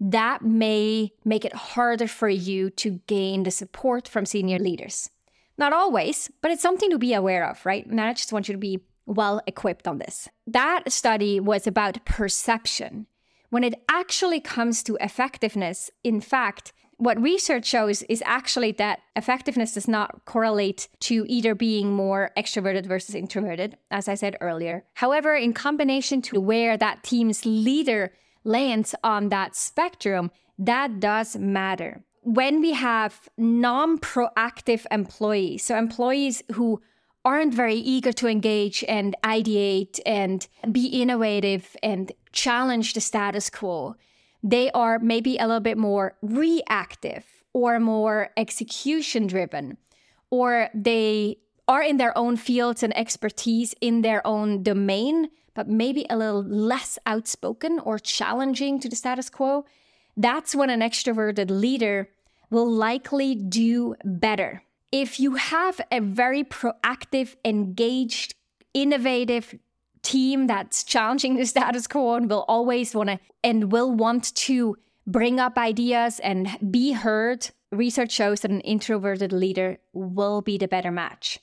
That 0.00 0.42
may 0.42 1.12
make 1.24 1.44
it 1.44 1.54
harder 1.54 2.08
for 2.08 2.28
you 2.28 2.70
to 2.70 3.00
gain 3.06 3.42
the 3.42 3.50
support 3.50 4.08
from 4.08 4.26
senior 4.26 4.58
leaders. 4.58 5.10
Not 5.56 5.72
always 5.72 6.30
but 6.40 6.50
it's 6.50 6.62
something 6.62 6.90
to 6.90 6.98
be 6.98 7.14
aware 7.14 7.48
of 7.48 7.64
right? 7.64 7.86
And 7.86 8.00
i 8.00 8.12
just 8.12 8.32
want 8.32 8.48
you 8.48 8.54
to 8.54 8.58
be 8.58 8.80
well 9.06 9.40
equipped 9.46 9.88
on 9.88 9.98
this. 9.98 10.28
That 10.46 10.92
study 10.92 11.40
was 11.40 11.66
about 11.66 12.04
perception 12.04 13.06
when 13.50 13.64
it 13.64 13.82
actually 13.88 14.40
comes 14.40 14.82
to 14.82 14.96
effectiveness 15.00 15.90
in 16.04 16.20
fact 16.20 16.72
what 16.98 17.20
research 17.22 17.64
shows 17.64 18.02
is 18.02 18.22
actually 18.26 18.72
that 18.72 19.00
effectiveness 19.14 19.74
does 19.74 19.86
not 19.86 20.24
correlate 20.24 20.88
to 20.98 21.24
either 21.28 21.54
being 21.54 21.92
more 21.92 22.32
extroverted 22.36 22.86
versus 22.86 23.14
introverted, 23.14 23.76
as 23.88 24.08
I 24.08 24.16
said 24.16 24.36
earlier. 24.40 24.84
However, 24.94 25.36
in 25.36 25.52
combination 25.52 26.20
to 26.22 26.40
where 26.40 26.76
that 26.76 27.04
team's 27.04 27.46
leader 27.46 28.12
lands 28.42 28.96
on 29.04 29.28
that 29.28 29.54
spectrum, 29.54 30.32
that 30.58 30.98
does 30.98 31.36
matter. 31.36 32.02
When 32.22 32.60
we 32.60 32.72
have 32.72 33.28
non 33.38 33.98
proactive 33.98 34.84
employees, 34.90 35.64
so 35.64 35.78
employees 35.78 36.42
who 36.52 36.82
aren't 37.24 37.54
very 37.54 37.74
eager 37.74 38.12
to 38.12 38.28
engage 38.28 38.84
and 38.88 39.16
ideate 39.24 40.00
and 40.06 40.46
be 40.70 40.86
innovative 40.86 41.76
and 41.82 42.12
challenge 42.32 42.94
the 42.94 43.00
status 43.00 43.50
quo, 43.50 43.96
they 44.42 44.70
are 44.70 44.98
maybe 44.98 45.36
a 45.36 45.46
little 45.46 45.60
bit 45.60 45.78
more 45.78 46.16
reactive 46.22 47.24
or 47.52 47.80
more 47.80 48.30
execution 48.36 49.26
driven, 49.26 49.76
or 50.30 50.70
they 50.74 51.36
are 51.66 51.82
in 51.82 51.96
their 51.96 52.16
own 52.16 52.36
fields 52.36 52.82
and 52.82 52.96
expertise 52.96 53.74
in 53.80 54.02
their 54.02 54.26
own 54.26 54.62
domain, 54.62 55.28
but 55.54 55.68
maybe 55.68 56.06
a 56.08 56.16
little 56.16 56.42
less 56.42 56.98
outspoken 57.04 57.78
or 57.80 57.98
challenging 57.98 58.78
to 58.80 58.88
the 58.88 58.96
status 58.96 59.28
quo. 59.28 59.64
That's 60.16 60.54
when 60.54 60.70
an 60.70 60.80
extroverted 60.80 61.50
leader 61.50 62.08
will 62.50 62.70
likely 62.70 63.34
do 63.34 63.96
better. 64.04 64.62
If 64.90 65.20
you 65.20 65.34
have 65.34 65.80
a 65.90 66.00
very 66.00 66.44
proactive, 66.44 67.36
engaged, 67.44 68.34
innovative, 68.72 69.54
team 70.02 70.46
that's 70.46 70.84
challenging 70.84 71.36
the 71.36 71.44
status 71.44 71.86
quo 71.86 72.14
and 72.14 72.30
will 72.30 72.44
always 72.48 72.94
want 72.94 73.10
to 73.10 73.18
and 73.44 73.70
will 73.72 73.92
want 73.92 74.34
to 74.34 74.76
bring 75.06 75.38
up 75.40 75.58
ideas 75.58 76.20
and 76.20 76.48
be 76.70 76.92
heard, 76.92 77.50
research 77.70 78.12
shows 78.12 78.40
that 78.40 78.50
an 78.50 78.60
introverted 78.60 79.32
leader 79.32 79.78
will 79.92 80.40
be 80.40 80.56
the 80.58 80.68
better 80.68 80.90
match. 80.90 81.38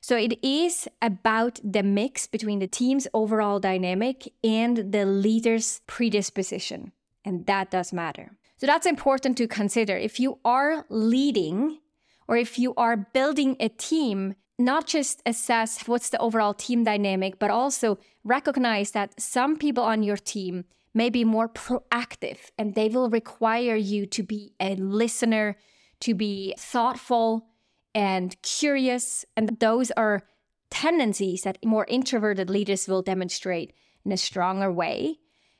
So 0.00 0.16
it 0.16 0.38
is 0.44 0.88
about 1.02 1.60
the 1.64 1.82
mix 1.82 2.26
between 2.26 2.58
the 2.60 2.66
team's 2.66 3.08
overall 3.12 3.58
dynamic 3.58 4.32
and 4.44 4.92
the 4.92 5.04
leader's 5.04 5.80
predisposition. 5.86 6.92
And 7.24 7.46
that 7.46 7.70
does 7.70 7.92
matter. 7.92 8.36
So 8.58 8.66
that's 8.66 8.86
important 8.86 9.36
to 9.38 9.48
consider. 9.48 9.96
If 9.96 10.20
you 10.20 10.38
are 10.44 10.86
leading 10.88 11.80
or 12.28 12.36
if 12.36 12.58
you 12.58 12.74
are 12.76 12.96
building 12.96 13.56
a 13.60 13.68
team, 13.68 14.34
not 14.58 14.86
just 14.86 15.22
assess 15.26 15.86
what's 15.86 16.10
the 16.10 16.18
overall 16.18 16.54
team 16.54 16.84
dynamic, 16.84 17.38
but 17.38 17.50
also 17.50 17.98
recognize 18.24 18.92
that 18.92 19.20
some 19.20 19.56
people 19.56 19.84
on 19.84 20.02
your 20.02 20.16
team 20.16 20.64
may 20.94 21.10
be 21.10 21.24
more 21.24 21.48
proactive 21.48 22.38
and 22.58 22.74
they 22.74 22.88
will 22.88 23.10
require 23.10 23.76
you 23.76 24.06
to 24.06 24.22
be 24.22 24.54
a 24.58 24.74
listener, 24.76 25.56
to 26.00 26.14
be 26.14 26.54
thoughtful 26.58 27.46
and 27.94 28.40
curious. 28.42 29.24
And 29.36 29.58
those 29.60 29.90
are 29.92 30.22
tendencies 30.70 31.42
that 31.42 31.64
more 31.64 31.86
introverted 31.88 32.50
leaders 32.50 32.88
will 32.88 33.02
demonstrate 33.02 33.72
in 34.04 34.12
a 34.12 34.16
stronger 34.16 34.72
way. 34.72 35.18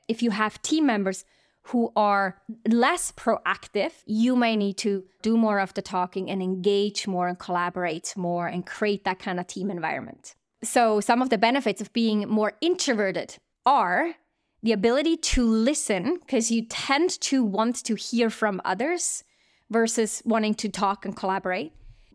If 0.08 0.22
you 0.22 0.30
have 0.30 0.62
team 0.62 0.86
members 0.86 1.24
who 1.68 1.92
are 1.96 2.40
less 2.68 3.12
proactive, 3.12 3.92
you 4.06 4.36
may 4.36 4.54
need 4.56 4.76
to 4.78 5.04
do 5.22 5.36
more 5.36 5.58
of 5.58 5.74
the 5.74 5.82
talking 5.82 6.30
and 6.30 6.42
engage 6.42 7.06
more 7.08 7.26
and 7.26 7.38
collaborate 7.38 8.14
more 8.16 8.46
and 8.46 8.64
create 8.64 9.04
that 9.04 9.18
kind 9.18 9.40
of 9.40 9.46
team 9.46 9.70
environment. 9.70 10.34
So, 10.62 11.00
some 11.00 11.22
of 11.22 11.30
the 11.30 11.38
benefits 11.38 11.80
of 11.80 11.92
being 11.92 12.28
more 12.28 12.52
introverted 12.60 13.36
are 13.64 14.14
the 14.62 14.72
ability 14.72 15.16
to 15.16 15.44
listen, 15.44 16.18
because 16.20 16.50
you 16.50 16.62
tend 16.66 17.20
to 17.20 17.44
want 17.44 17.84
to 17.84 17.94
hear 17.94 18.30
from 18.30 18.60
others 18.64 19.22
versus 19.70 20.22
wanting 20.24 20.54
to 20.54 20.68
talk 20.68 21.04
and 21.04 21.16
collaborate. 21.16 21.72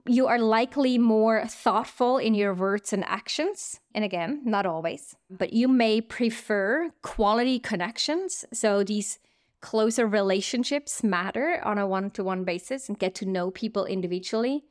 You 0.08 0.28
are 0.28 0.40
likely 0.40 0.98
more 0.98 1.46
thoughtful 1.46 2.18
in 2.18 2.34
your 2.34 2.54
words 2.54 2.92
and 2.92 3.06
actions. 3.06 3.80
And 3.94 4.04
again, 4.04 4.42
not 4.44 4.66
always, 4.66 5.16
but 5.30 5.54
you 5.54 5.68
may 5.68 6.02
prefer 6.02 6.92
quality 7.04 7.60
connections. 7.60 8.44
So, 8.52 8.84
these 8.84 9.20
closer 9.62 10.08
relationships 10.08 11.04
matter 11.04 11.62
on 11.64 11.78
a 11.78 11.88
one 11.88 12.10
to 12.12 12.24
one 12.24 12.44
basis 12.44 12.90
and 12.90 13.00
get 13.00 13.16
to 13.16 13.26
know 13.26 13.52
people 13.52 13.86
individually. 13.86 14.64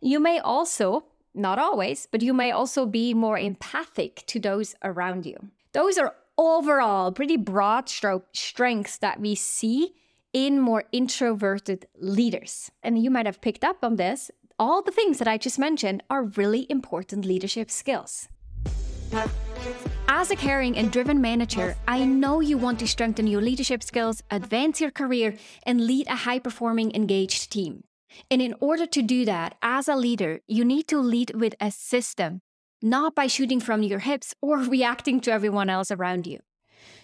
You 0.00 0.20
may 0.20 0.38
also, 0.38 1.04
not 1.34 1.58
always, 1.58 2.08
but 2.10 2.22
you 2.22 2.32
may 2.32 2.50
also 2.50 2.86
be 2.86 3.14
more 3.14 3.38
empathic 3.38 4.24
to 4.26 4.40
those 4.40 4.74
around 4.82 5.26
you. 5.26 5.36
Those 5.72 5.98
are 5.98 6.14
overall 6.36 7.12
pretty 7.12 7.36
broad 7.36 7.88
stroke 7.88 8.26
strengths 8.32 8.98
that 8.98 9.20
we 9.20 9.34
see 9.34 9.94
in 10.32 10.60
more 10.60 10.84
introverted 10.92 11.86
leaders. 11.98 12.70
And 12.82 13.02
you 13.02 13.10
might 13.10 13.26
have 13.26 13.40
picked 13.40 13.64
up 13.64 13.78
on 13.82 13.96
this. 13.96 14.30
All 14.58 14.82
the 14.82 14.90
things 14.90 15.18
that 15.18 15.28
I 15.28 15.38
just 15.38 15.58
mentioned 15.58 16.02
are 16.10 16.24
really 16.24 16.66
important 16.68 17.24
leadership 17.24 17.70
skills. 17.70 18.28
As 20.10 20.30
a 20.30 20.36
caring 20.36 20.78
and 20.78 20.90
driven 20.90 21.20
manager, 21.20 21.76
I 21.86 22.02
know 22.06 22.40
you 22.40 22.56
want 22.56 22.78
to 22.78 22.88
strengthen 22.88 23.26
your 23.26 23.42
leadership 23.42 23.82
skills, 23.82 24.22
advance 24.30 24.80
your 24.80 24.90
career, 24.90 25.36
and 25.64 25.86
lead 25.86 26.06
a 26.06 26.16
high 26.16 26.38
performing, 26.38 26.94
engaged 26.94 27.52
team. 27.52 27.84
And 28.30 28.40
in 28.40 28.54
order 28.58 28.86
to 28.86 29.02
do 29.02 29.26
that, 29.26 29.56
as 29.60 29.86
a 29.86 29.94
leader, 29.94 30.40
you 30.46 30.64
need 30.64 30.88
to 30.88 30.98
lead 30.98 31.34
with 31.34 31.54
a 31.60 31.70
system, 31.70 32.40
not 32.80 33.14
by 33.14 33.26
shooting 33.26 33.60
from 33.60 33.82
your 33.82 33.98
hips 33.98 34.34
or 34.40 34.56
reacting 34.76 35.20
to 35.20 35.30
everyone 35.30 35.68
else 35.68 35.90
around 35.90 36.26
you. 36.26 36.38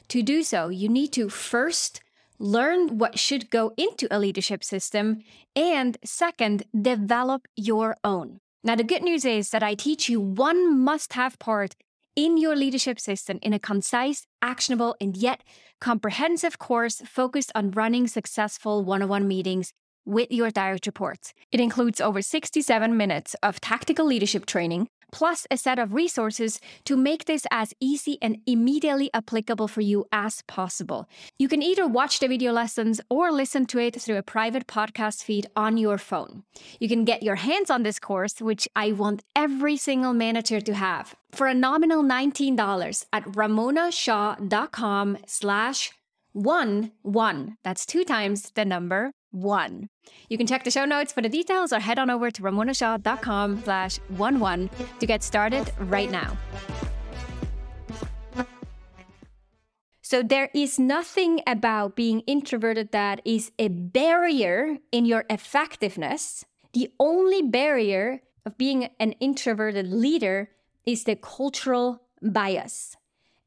To 0.08 0.22
do 0.22 0.42
so, 0.42 0.70
you 0.70 0.88
need 0.88 1.12
to 1.12 1.28
first 1.28 2.00
learn 2.38 2.96
what 2.96 3.18
should 3.18 3.50
go 3.50 3.74
into 3.76 4.08
a 4.10 4.18
leadership 4.18 4.64
system, 4.64 5.18
and 5.54 5.98
second, 6.06 6.62
develop 6.74 7.48
your 7.54 7.98
own. 8.02 8.40
Now, 8.64 8.76
the 8.76 8.82
good 8.82 9.02
news 9.02 9.26
is 9.26 9.50
that 9.50 9.62
I 9.62 9.74
teach 9.74 10.08
you 10.08 10.22
one 10.22 10.80
must 10.80 11.12
have 11.12 11.38
part 11.38 11.76
in 12.16 12.36
your 12.36 12.56
leadership 12.56 13.00
system 13.00 13.38
in 13.42 13.52
a 13.52 13.58
concise, 13.58 14.26
actionable, 14.40 14.94
and 15.00 15.16
yet 15.16 15.42
comprehensive 15.80 16.58
course 16.58 17.02
focused 17.04 17.52
on 17.54 17.70
running 17.72 18.06
successful 18.06 18.84
one 18.84 19.02
on 19.02 19.08
one 19.08 19.28
meetings 19.28 19.72
with 20.04 20.30
your 20.30 20.50
direct 20.50 20.86
reports. 20.86 21.32
It 21.50 21.60
includes 21.60 22.00
over 22.00 22.22
67 22.22 22.96
minutes 22.96 23.34
of 23.42 23.60
tactical 23.60 24.06
leadership 24.06 24.46
training, 24.46 24.88
plus 25.14 25.46
a 25.48 25.56
set 25.56 25.78
of 25.78 25.94
resources 25.94 26.60
to 26.84 26.96
make 26.96 27.24
this 27.26 27.46
as 27.52 27.72
easy 27.78 28.18
and 28.20 28.38
immediately 28.46 29.08
applicable 29.14 29.68
for 29.68 29.80
you 29.80 30.04
as 30.10 30.42
possible. 30.48 31.08
You 31.38 31.46
can 31.46 31.62
either 31.62 31.86
watch 31.86 32.18
the 32.18 32.26
video 32.26 32.50
lessons 32.52 33.00
or 33.08 33.30
listen 33.30 33.64
to 33.66 33.78
it 33.78 34.02
through 34.02 34.16
a 34.16 34.24
private 34.24 34.66
podcast 34.66 35.22
feed 35.22 35.46
on 35.54 35.76
your 35.76 35.98
phone. 35.98 36.42
You 36.80 36.88
can 36.88 37.04
get 37.04 37.22
your 37.22 37.36
hands 37.36 37.70
on 37.70 37.84
this 37.84 38.00
course, 38.00 38.42
which 38.42 38.66
I 38.74 38.90
want 38.90 39.22
every 39.36 39.76
single 39.76 40.14
manager 40.14 40.60
to 40.60 40.74
have, 40.74 41.14
for 41.30 41.46
a 41.46 41.54
nominal 41.54 42.02
$19 42.02 43.06
at 43.12 43.24
ramonashaw.com 43.24 45.18
slash 45.26 45.92
one 46.32 46.90
one. 47.02 47.56
That's 47.62 47.86
two 47.86 48.02
times 48.02 48.50
the 48.56 48.64
number 48.64 49.12
one. 49.34 49.88
You 50.28 50.38
can 50.38 50.46
check 50.46 50.64
the 50.64 50.70
show 50.70 50.84
notes 50.84 51.12
for 51.12 51.20
the 51.20 51.28
details 51.28 51.72
or 51.72 51.80
head 51.80 51.98
on 51.98 52.08
over 52.08 52.30
to 52.30 52.42
ramonashaw.com 52.42 53.62
slash 53.64 53.98
one 54.08 54.38
one 54.40 54.70
to 55.00 55.06
get 55.06 55.22
started 55.22 55.70
right 55.78 56.10
now. 56.10 56.36
So 60.02 60.22
there 60.22 60.50
is 60.54 60.78
nothing 60.78 61.40
about 61.46 61.96
being 61.96 62.20
introverted 62.20 62.92
that 62.92 63.20
is 63.24 63.50
a 63.58 63.68
barrier 63.68 64.78
in 64.92 65.06
your 65.06 65.24
effectiveness. 65.28 66.44
The 66.72 66.92
only 67.00 67.42
barrier 67.42 68.20
of 68.46 68.58
being 68.58 68.90
an 69.00 69.12
introverted 69.12 69.90
leader 69.90 70.50
is 70.86 71.04
the 71.04 71.16
cultural 71.16 72.02
bias. 72.22 72.96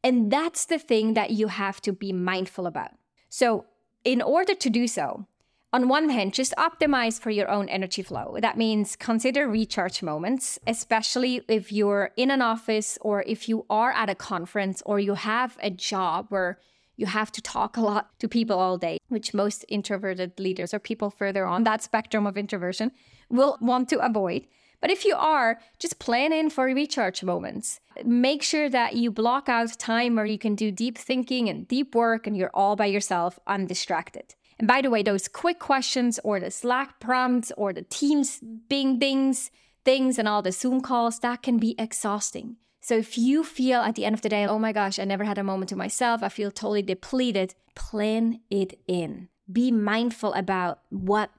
And 0.03 0.31
that's 0.31 0.65
the 0.65 0.79
thing 0.79 1.13
that 1.13 1.31
you 1.31 1.47
have 1.47 1.81
to 1.81 1.93
be 1.93 2.11
mindful 2.11 2.67
about. 2.67 2.91
So, 3.29 3.65
in 4.03 4.21
order 4.21 4.55
to 4.55 4.69
do 4.69 4.87
so, 4.87 5.27
on 5.73 5.89
one 5.89 6.09
hand, 6.09 6.33
just 6.33 6.53
optimize 6.57 7.19
for 7.19 7.29
your 7.29 7.49
own 7.49 7.67
energy 7.67 8.01
flow. 8.01 8.37
That 8.39 8.57
means 8.57 8.95
consider 8.95 9.47
recharge 9.47 10.01
moments, 10.01 10.57
especially 10.65 11.41
if 11.49 11.71
you're 11.71 12.11
in 12.15 12.31
an 12.31 12.41
office 12.41 12.97
or 13.01 13.23
if 13.23 13.49
you 13.49 13.65
are 13.69 13.91
at 13.91 14.09
a 14.09 14.15
conference 14.15 14.81
or 14.85 14.99
you 14.99 15.15
have 15.15 15.57
a 15.61 15.69
job 15.69 16.27
where 16.29 16.57
you 16.95 17.05
have 17.05 17.31
to 17.33 17.41
talk 17.41 17.75
a 17.75 17.81
lot 17.81 18.17
to 18.19 18.27
people 18.27 18.57
all 18.57 18.77
day, 18.77 18.97
which 19.09 19.33
most 19.33 19.65
introverted 19.67 20.39
leaders 20.39 20.73
or 20.73 20.79
people 20.79 21.09
further 21.09 21.45
on 21.45 21.63
that 21.63 21.83
spectrum 21.83 22.25
of 22.25 22.37
introversion 22.37 22.91
will 23.29 23.57
want 23.61 23.89
to 23.89 23.99
avoid. 23.99 24.47
But 24.79 24.89
if 24.89 25.05
you 25.05 25.15
are, 25.15 25.59
just 25.79 25.99
plan 25.99 26.31
in 26.31 26.49
for 26.49 26.65
recharge 26.65 27.23
moments. 27.23 27.79
Make 28.05 28.41
sure 28.41 28.69
that 28.69 28.95
you 28.95 29.11
block 29.11 29.49
out 29.49 29.77
time 29.77 30.15
where 30.15 30.25
you 30.25 30.37
can 30.37 30.55
do 30.55 30.71
deep 30.71 30.97
thinking 30.97 31.49
and 31.49 31.67
deep 31.67 31.93
work 31.93 32.25
and 32.25 32.37
you're 32.37 32.51
all 32.53 32.75
by 32.75 32.85
yourself, 32.85 33.37
undistracted. 33.47 34.35
And 34.59 34.67
by 34.67 34.81
the 34.81 34.89
way, 34.89 35.03
those 35.03 35.27
quick 35.27 35.59
questions 35.59 36.19
or 36.23 36.39
the 36.39 36.51
Slack 36.51 36.99
prompts 36.99 37.51
or 37.57 37.73
the 37.73 37.83
Teams 37.83 38.39
bing 38.39 38.99
dings, 38.99 39.51
things 39.85 40.17
and 40.17 40.27
all 40.27 40.41
the 40.41 40.51
Zoom 40.51 40.81
calls, 40.81 41.19
that 41.19 41.43
can 41.43 41.57
be 41.57 41.75
exhausting. 41.77 42.57
So 42.81 42.95
if 42.95 43.17
you 43.17 43.43
feel 43.43 43.81
at 43.81 43.95
the 43.95 44.05
end 44.05 44.15
of 44.15 44.21
the 44.21 44.29
day, 44.29 44.45
oh 44.45 44.59
my 44.59 44.71
gosh, 44.71 44.97
I 44.97 45.03
never 45.03 45.25
had 45.25 45.37
a 45.37 45.43
moment 45.43 45.69
to 45.69 45.75
myself, 45.75 46.23
I 46.23 46.29
feel 46.29 46.51
totally 46.51 46.81
depleted, 46.81 47.53
plan 47.75 48.39
it 48.49 48.79
in. 48.87 49.29
Be 49.51 49.71
mindful 49.71 50.33
about 50.33 50.79
what 50.89 51.29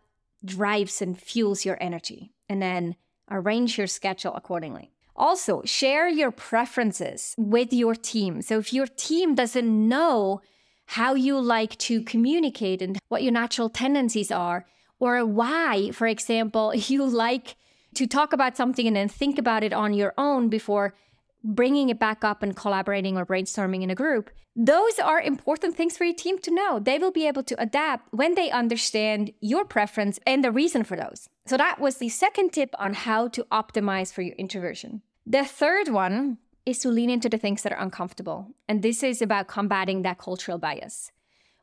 drives 0.45 1.03
and 1.03 1.19
fuels 1.19 1.65
your 1.65 1.79
energy, 1.81 2.33
and 2.49 2.63
then 2.63 2.97
arrange 3.31 3.79
your 3.79 3.87
schedule 3.87 4.35
accordingly. 4.35 4.93
Also, 5.17 5.63
share 5.65 6.09
your 6.09 6.31
preferences 6.31 7.35
with 7.37 7.73
your 7.73 7.95
team. 7.95 8.41
So 8.41 8.59
if 8.59 8.73
your 8.73 8.87
team 8.87 9.35
doesn't 9.35 9.89
know 9.89 10.41
how 10.89 11.15
you 11.15 11.39
like 11.39 11.77
to 11.77 12.03
communicate 12.03 12.81
and 12.81 12.99
what 13.09 13.23
your 13.23 13.33
natural 13.33 13.69
tendencies 13.69 14.31
are, 14.31 14.65
or 14.99 15.25
why, 15.25 15.91
for 15.93 16.07
example, 16.07 16.75
you 16.89 17.05
like 17.05 17.57
to 17.95 18.07
talk 18.07 18.33
about 18.33 18.57
something 18.57 18.87
and 18.87 18.97
then 18.97 19.09
think 19.09 19.39
about 19.39 19.63
it 19.63 19.73
on 19.73 19.93
your 19.93 20.15
own 20.17 20.49
before 20.49 20.95
bringing 21.45 21.91
it 21.91 21.99
back 21.99 22.25
up 22.25 22.43
and 22.43 22.57
collaborating 22.57 23.17
or 23.17 23.27
brainstorming 23.27 23.83
in 23.83 23.91
a 23.91 23.95
group. 23.95 24.31
Those 24.57 24.99
are 24.99 25.21
important 25.21 25.77
things 25.77 25.97
for 25.97 26.05
your 26.05 26.15
team 26.15 26.39
to 26.41 26.51
know. 26.51 26.79
They 26.79 26.99
will 26.99 27.13
be 27.13 27.29
able 27.29 27.45
to 27.45 27.61
adapt 27.61 28.13
when 28.13 28.35
they 28.35 28.51
understand 28.51 29.33
your 29.41 29.65
preference 29.65 30.19
and 30.27 30.43
the 30.43 30.51
reason 30.51 30.85
for 30.85 30.97
those. 30.97 31.29
So, 31.47 31.57
that 31.57 31.79
was 31.81 31.99
the 31.99 32.09
second 32.09 32.53
tip 32.53 32.75
on 32.79 32.95
how 32.95 33.29
to 33.29 33.45
optimize 33.53 34.13
for 34.13 34.23
your 34.23 34.35
introversion. 34.37 35.03
The 35.27 35.45
third 35.45 35.89
one 35.89 36.39
is 36.69 36.79
to 36.81 36.91
lean 36.91 37.11
into 37.11 37.29
the 37.29 37.39
things 37.39 37.63
that 37.63 37.73
are 37.73 37.81
uncomfortable. 37.81 38.49
And 38.69 38.83
this 38.83 39.03
is 39.03 39.23
about 39.23 39.49
combating 39.49 40.03
that 40.03 40.19
cultural 40.19 40.59
bias. 40.59 41.11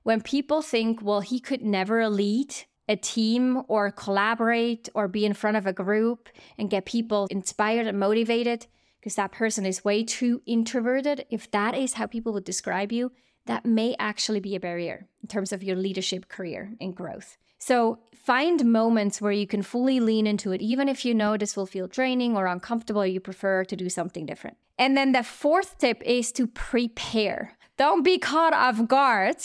When 0.04 0.22
people 0.22 0.62
think, 0.62 1.02
well, 1.02 1.22
he 1.22 1.40
could 1.40 1.62
never 1.62 2.10
lead 2.10 2.54
a 2.88 2.96
team 2.96 3.64
or 3.68 3.92
collaborate 3.92 4.90
or 4.94 5.08
be 5.08 5.26
in 5.26 5.34
front 5.34 5.58
of 5.58 5.68
a 5.68 5.74
group 5.74 6.30
and 6.58 6.70
get 6.70 6.86
people 6.86 7.28
inspired 7.30 7.88
and 7.88 8.00
motivated, 8.00 8.68
because 9.00 9.16
that 9.16 9.32
person 9.32 9.66
is 9.66 9.86
way 9.86 10.04
too 10.04 10.42
introverted, 10.46 11.26
if 11.30 11.50
that 11.52 11.76
is 11.76 11.94
how 11.94 12.08
people 12.08 12.34
would 12.34 12.44
describe 12.44 12.92
you, 12.92 13.12
that 13.46 13.66
may 13.66 13.96
actually 14.00 14.40
be 14.40 14.56
a 14.56 14.60
barrier 14.60 15.08
in 15.22 15.28
terms 15.28 15.52
of 15.54 15.62
your 15.62 15.76
leadership 15.76 16.28
career 16.28 16.74
and 16.82 16.96
growth. 16.96 17.38
So 17.58 18.00
find 18.14 18.66
moments 18.66 19.22
where 19.22 19.32
you 19.32 19.48
can 19.48 19.62
fully 19.62 20.00
lean 20.00 20.28
into 20.28 20.52
it, 20.52 20.62
even 20.62 20.90
if 20.90 21.06
you 21.06 21.14
know 21.14 21.38
this 21.38 21.56
will 21.56 21.66
feel 21.66 21.88
draining 21.88 22.36
or 22.36 22.48
uncomfortable, 22.48 23.02
or 23.02 23.08
you 23.08 23.20
prefer 23.20 23.64
to 23.66 23.76
do 23.76 23.90
something 23.90 24.26
different. 24.26 24.58
And 24.78 24.98
then 24.98 25.12
the 25.12 25.24
fourth 25.24 25.78
tip 25.78 26.02
is 26.04 26.32
to 26.34 26.48
prepare. 26.48 27.58
Don't 27.78 28.04
be 28.04 28.18
caught 28.18 28.54
off 28.54 28.88
guard 28.88 29.38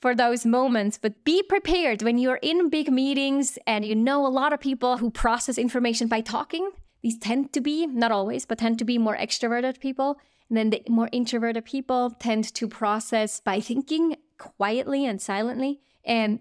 for 0.00 0.14
those 0.14 0.44
moments, 0.44 0.98
but 1.00 1.24
be 1.24 1.42
prepared 1.42 2.02
when 2.02 2.18
you're 2.18 2.40
in 2.42 2.68
big 2.68 2.90
meetings 2.90 3.58
and 3.66 3.84
you 3.84 3.94
know 3.94 4.26
a 4.26 4.28
lot 4.28 4.52
of 4.52 4.60
people 4.60 4.98
who 4.98 5.10
process 5.10 5.56
information 5.56 6.08
by 6.08 6.20
talking 6.20 6.70
these 7.04 7.18
tend 7.18 7.52
to 7.52 7.60
be, 7.60 7.86
not 7.86 8.12
always, 8.12 8.46
but 8.46 8.56
tend 8.56 8.78
to 8.78 8.84
be 8.84 8.96
more 8.96 9.14
extroverted 9.14 9.78
people. 9.78 10.18
And 10.48 10.56
then 10.56 10.70
the 10.70 10.82
more 10.88 11.10
introverted 11.12 11.66
people 11.66 12.10
tend 12.18 12.44
to 12.54 12.66
process 12.66 13.40
by 13.40 13.60
thinking 13.60 14.16
quietly 14.38 15.04
and 15.04 15.20
silently. 15.20 15.80
And 16.02 16.40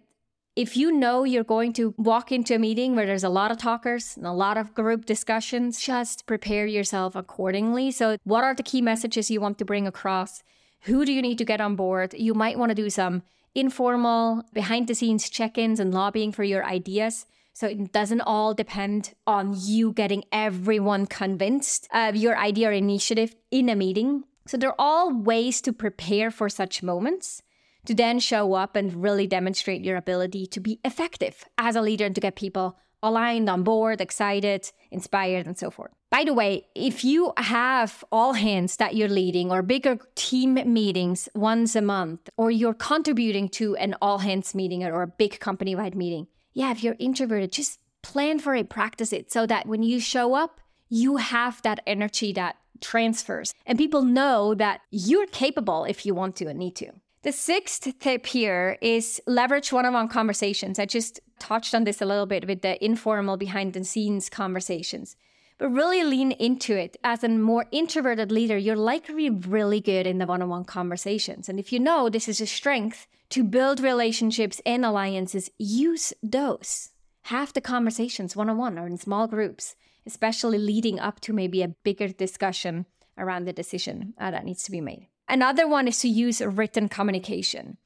if 0.56 0.78
you 0.78 0.92
know 0.92 1.24
you're 1.24 1.44
going 1.44 1.74
to 1.74 1.96
walk 1.98 2.32
into 2.32 2.56
a 2.56 2.60
meeting 2.60 2.96
where 2.96 3.06
there's 3.06 3.24
a 3.24 3.30
lot 3.30 3.52
of 3.52 3.58
talkers 3.58 4.16
and 4.16 4.28
a 4.28 4.32
lot 4.32 4.58
of 4.58 4.74
group 4.74 5.06
discussions, 5.06 5.80
just 5.80 6.28
prepare 6.28 6.68
yourself 6.68 7.16
accordingly. 7.16 7.92
So, 7.92 8.18
what 8.24 8.44
are 8.44 8.54
the 8.54 8.64
key 8.64 8.82
messages 8.82 9.32
you 9.32 9.42
want 9.42 9.58
to 9.58 9.66
bring 9.66 9.88
across? 9.88 10.44
Who 10.82 11.06
do 11.06 11.14
you 11.14 11.22
need 11.22 11.38
to 11.40 11.46
get 11.46 11.62
on 11.62 11.76
board? 11.76 12.14
You 12.14 12.34
might 12.34 12.60
want 12.60 12.70
to 12.70 12.76
do 12.76 12.90
some 12.90 13.24
informal, 13.56 14.44
behind 14.54 14.88
the 14.88 14.96
scenes 14.96 15.30
check 15.30 15.58
ins 15.58 15.80
and 15.80 15.94
lobbying 15.94 16.32
for 16.32 16.44
your 16.44 16.66
ideas. 16.66 17.26
So 17.54 17.68
it 17.68 17.92
doesn't 17.92 18.22
all 18.22 18.54
depend 18.54 19.14
on 19.28 19.54
you 19.56 19.92
getting 19.92 20.24
everyone 20.32 21.06
convinced 21.06 21.88
of 21.94 22.16
your 22.16 22.38
idea 22.38 22.70
or 22.70 22.74
initiative 22.74 23.36
in 23.52 23.70
a 23.70 23.76
meeting. 23.76 24.24
So 24.48 24.58
there 24.58 24.70
are 24.70 24.76
all 24.80 25.14
ways 25.14 25.62
to 25.62 25.72
prepare 25.72 26.32
for 26.32 26.50
such 26.50 26.84
moments 26.84 27.44
to 27.86 27.94
then 27.94 28.20
show 28.20 28.54
up 28.54 28.76
and 28.76 29.02
really 29.04 29.28
demonstrate 29.28 29.84
your 29.84 29.98
ability 29.98 30.48
to 30.48 30.60
be 30.60 30.80
effective 30.84 31.46
as 31.58 31.76
a 31.76 31.82
leader 31.82 32.06
and 32.06 32.16
to 32.16 32.22
get 32.22 32.36
people 32.36 32.78
aligned, 33.02 33.50
on 33.50 33.64
board, 33.64 34.00
excited, 34.00 34.72
inspired, 34.90 35.46
and 35.46 35.58
so 35.58 35.70
forth. 35.70 35.92
By 36.10 36.24
the 36.24 36.34
way, 36.34 36.68
if 36.74 37.04
you 37.04 37.34
have 37.38 38.04
all 38.12 38.34
hands 38.34 38.78
that 38.78 38.96
you're 38.96 39.10
leading 39.10 39.52
or 39.52 39.62
bigger 39.62 40.00
team 40.16 40.54
meetings 40.72 41.28
once 41.36 41.76
a 41.76 41.82
month, 41.82 42.30
or 42.38 42.50
you're 42.50 42.74
contributing 42.74 43.50
to 43.50 43.76
an 43.76 43.96
all 44.02 44.20
hands 44.20 44.56
meeting 44.56 44.84
or 44.84 45.02
a 45.02 45.08
big 45.08 45.40
company 45.40 45.76
wide 45.76 45.96
meeting, 45.96 46.28
yeah, 46.54 46.72
if 46.72 46.84
you're 46.84 46.96
introverted, 46.98 47.52
just 47.52 47.80
plan 48.04 48.40
for 48.40 48.56
it, 48.56 48.70
practice 48.70 49.12
it 49.12 49.32
so 49.32 49.46
that 49.48 49.66
when 49.66 49.84
you 49.84 50.00
show 50.00 50.34
up, 50.34 50.62
you 50.88 51.18
have 51.18 51.62
that 51.64 51.82
energy 51.86 52.32
that 52.34 52.56
transfers 52.80 53.54
and 53.66 53.78
people 53.78 54.04
know 54.04 54.54
that 54.54 54.82
you're 54.92 55.28
capable 55.28 55.86
if 55.86 56.06
you 56.06 56.14
want 56.14 56.36
to 56.36 56.46
and 56.46 56.60
need 56.60 56.76
to. 56.76 56.92
The 57.24 57.32
sixth 57.32 57.88
tip 58.00 58.26
here 58.26 58.78
is 58.82 59.22
leverage 59.26 59.72
one 59.72 59.86
on 59.86 59.94
one 59.94 60.10
conversations. 60.10 60.78
I 60.78 60.86
just 60.86 61.22
touched 61.40 61.74
on 61.74 61.86
this 61.86 62.02
a 62.02 62.06
little 62.06 62.26
bit 62.26 62.46
with 62.46 62.64
the 62.64 62.84
informal 62.84 63.38
behind 63.38 63.72
the 63.72 63.86
scenes 63.86 64.30
conversations, 64.30 65.16
but 65.58 65.70
really 65.70 66.04
lean 66.04 66.34
into 66.34 66.76
it. 66.76 66.98
As 67.02 67.24
a 67.24 67.30
more 67.30 67.66
introverted 67.72 68.30
leader, 68.30 68.58
you're 68.58 68.76
likely 68.76 69.30
really 69.30 69.80
good 69.80 70.06
in 70.06 70.18
the 70.18 70.26
one 70.26 70.42
on 70.42 70.50
one 70.50 70.66
conversations. 70.66 71.48
And 71.48 71.62
if 71.62 71.72
you 71.72 71.80
know 71.80 72.10
this 72.10 72.28
is 72.28 72.42
a 72.42 72.46
strength, 72.46 73.08
to 73.30 73.46
build 73.46 73.80
relationships 73.80 74.62
and 74.66 74.84
alliances, 74.84 75.50
use 75.58 76.12
those. 76.22 76.90
Have 77.28 77.54
the 77.54 77.62
conversations 77.62 78.36
one 78.36 78.50
on 78.50 78.58
one 78.58 78.78
or 78.78 78.86
in 78.86 78.98
small 78.98 79.28
groups, 79.28 79.78
especially 80.06 80.58
leading 80.58 81.00
up 81.00 81.22
to 81.22 81.32
maybe 81.32 81.62
a 81.62 81.70
bigger 81.70 82.10
discussion 82.10 82.86
around 83.18 83.46
the 83.46 83.54
decision 83.54 84.14
uh, 84.20 84.30
that 84.30 84.44
needs 84.44 84.64
to 84.64 84.72
be 84.72 84.82
made. 84.82 85.08
Another 85.28 85.68
one 85.68 85.88
is 85.88 86.00
to 86.00 86.08
use 86.08 86.42
written 86.42 86.90
communication. 86.90 87.78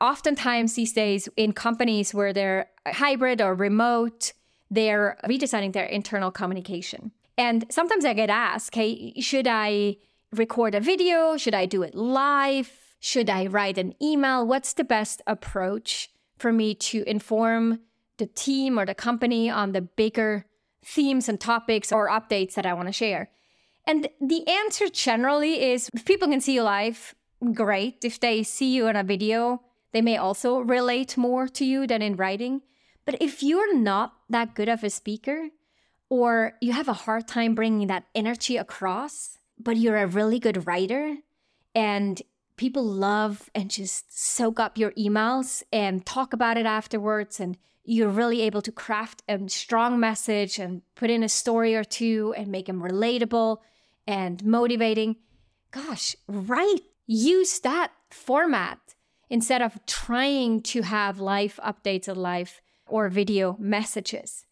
Oftentimes 0.00 0.74
these 0.74 0.92
days, 0.92 1.28
in 1.36 1.52
companies 1.52 2.12
where 2.12 2.32
they're 2.32 2.68
hybrid 2.86 3.40
or 3.40 3.54
remote, 3.54 4.32
they're 4.70 5.16
redesigning 5.24 5.72
their 5.72 5.84
internal 5.84 6.30
communication. 6.30 7.12
And 7.38 7.64
sometimes 7.70 8.04
I 8.04 8.14
get 8.14 8.30
asked, 8.30 8.74
hey, 8.74 9.14
should 9.20 9.46
I 9.46 9.96
record 10.32 10.74
a 10.74 10.80
video? 10.80 11.36
Should 11.36 11.54
I 11.54 11.66
do 11.66 11.82
it 11.82 11.94
live? 11.94 12.70
Should 13.00 13.30
I 13.30 13.46
write 13.46 13.78
an 13.78 13.94
email? 14.02 14.46
What's 14.46 14.72
the 14.72 14.84
best 14.84 15.22
approach 15.26 16.10
for 16.38 16.52
me 16.52 16.74
to 16.74 17.04
inform 17.06 17.80
the 18.18 18.26
team 18.26 18.78
or 18.78 18.86
the 18.86 18.94
company 18.94 19.50
on 19.50 19.72
the 19.72 19.82
bigger 19.82 20.46
themes 20.84 21.28
and 21.28 21.38
topics 21.40 21.92
or 21.92 22.08
updates 22.08 22.54
that 22.54 22.66
I 22.66 22.72
want 22.72 22.88
to 22.88 22.92
share? 22.92 23.30
And 23.86 24.08
the 24.20 24.46
answer 24.48 24.88
generally 24.88 25.62
is 25.72 25.90
if 25.94 26.04
people 26.04 26.28
can 26.28 26.40
see 26.40 26.54
you 26.54 26.62
live, 26.62 27.14
great. 27.52 28.04
If 28.04 28.18
they 28.18 28.42
see 28.42 28.74
you 28.74 28.88
in 28.88 28.96
a 28.96 29.04
video, 29.04 29.62
they 29.92 30.02
may 30.02 30.16
also 30.16 30.58
relate 30.58 31.16
more 31.16 31.46
to 31.48 31.64
you 31.64 31.86
than 31.86 32.02
in 32.02 32.16
writing. 32.16 32.62
But 33.04 33.22
if 33.22 33.42
you're 33.42 33.76
not 33.76 34.14
that 34.28 34.54
good 34.54 34.68
of 34.68 34.82
a 34.82 34.90
speaker, 34.90 35.50
or 36.08 36.54
you 36.60 36.72
have 36.72 36.88
a 36.88 36.92
hard 36.92 37.26
time 37.26 37.54
bringing 37.54 37.88
that 37.88 38.04
energy 38.14 38.56
across, 38.56 39.38
but 39.58 39.76
you're 39.76 39.98
a 39.98 40.06
really 40.06 40.38
good 40.38 40.66
writer 40.66 41.16
and 41.74 42.22
people 42.56 42.84
love 42.84 43.50
and 43.54 43.70
just 43.70 44.16
soak 44.16 44.58
up 44.58 44.78
your 44.78 44.92
emails 44.92 45.62
and 45.72 46.06
talk 46.06 46.32
about 46.32 46.56
it 46.56 46.66
afterwards 46.66 47.40
and 47.40 47.58
you're 47.84 48.08
really 48.08 48.40
able 48.40 48.62
to 48.62 48.72
craft 48.72 49.22
a 49.28 49.48
strong 49.48 50.00
message 50.00 50.58
and 50.58 50.82
put 50.94 51.10
in 51.10 51.22
a 51.22 51.28
story 51.28 51.76
or 51.76 51.84
two 51.84 52.34
and 52.36 52.48
make 52.48 52.66
them 52.66 52.82
relatable 52.82 53.58
and 54.06 54.44
motivating 54.44 55.16
gosh 55.70 56.16
write 56.28 56.80
use 57.06 57.60
that 57.60 57.92
format 58.10 58.78
instead 59.28 59.60
of 59.60 59.78
trying 59.86 60.60
to 60.62 60.82
have 60.82 61.18
live 61.18 61.58
updates 61.64 62.08
of 62.08 62.16
life 62.16 62.60
or 62.86 63.08
video 63.08 63.56
messages 63.58 64.46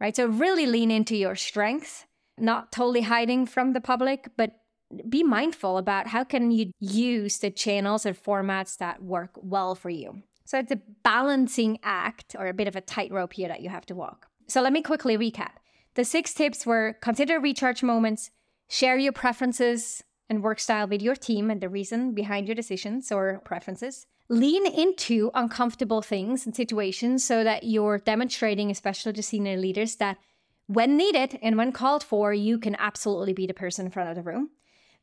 right 0.00 0.16
so 0.16 0.26
really 0.26 0.66
lean 0.66 0.90
into 0.90 1.16
your 1.16 1.34
strengths 1.34 2.04
not 2.38 2.70
totally 2.72 3.02
hiding 3.02 3.46
from 3.46 3.72
the 3.72 3.80
public 3.80 4.28
but 4.36 4.60
be 5.08 5.22
mindful 5.22 5.78
about 5.78 6.08
how 6.08 6.24
can 6.24 6.50
you 6.50 6.70
use 6.78 7.38
the 7.38 7.50
channels 7.50 8.06
or 8.06 8.14
formats 8.14 8.76
that 8.78 9.02
work 9.02 9.30
well 9.36 9.74
for 9.74 9.90
you. 9.90 10.22
So 10.44 10.58
it's 10.58 10.70
a 10.70 10.80
balancing 11.02 11.78
act 11.82 12.36
or 12.38 12.46
a 12.46 12.54
bit 12.54 12.68
of 12.68 12.76
a 12.76 12.80
tightrope 12.80 13.32
here 13.32 13.48
that 13.48 13.62
you 13.62 13.68
have 13.68 13.86
to 13.86 13.94
walk. 13.94 14.28
So 14.46 14.62
let 14.62 14.72
me 14.72 14.82
quickly 14.82 15.18
recap. 15.18 15.52
The 15.94 16.04
six 16.04 16.34
tips 16.34 16.64
were 16.64 16.96
consider 17.00 17.40
recharge 17.40 17.82
moments, 17.82 18.30
share 18.68 18.96
your 18.98 19.12
preferences 19.12 20.02
and 20.28 20.42
work 20.42 20.58
style 20.58 20.88
with 20.88 21.02
your 21.02 21.14
team 21.14 21.50
and 21.50 21.60
the 21.60 21.68
reason 21.68 22.12
behind 22.12 22.48
your 22.48 22.54
decisions 22.54 23.12
or 23.12 23.40
preferences. 23.44 24.06
Lean 24.28 24.66
into 24.66 25.30
uncomfortable 25.34 26.02
things 26.02 26.46
and 26.46 26.56
situations 26.56 27.22
so 27.22 27.44
that 27.44 27.62
you're 27.62 27.98
demonstrating, 27.98 28.70
especially 28.70 29.12
to 29.12 29.22
senior 29.22 29.56
leaders, 29.56 29.96
that 29.96 30.18
When 30.68 30.96
needed 30.96 31.38
and 31.42 31.56
when 31.56 31.70
called 31.70 32.02
for, 32.02 32.34
you 32.34 32.58
can 32.58 32.74
absolutely 32.76 33.32
be 33.32 33.46
the 33.46 33.54
person 33.54 33.86
in 33.86 33.92
front 33.92 34.10
of 34.10 34.16
the 34.16 34.22
room. 34.22 34.50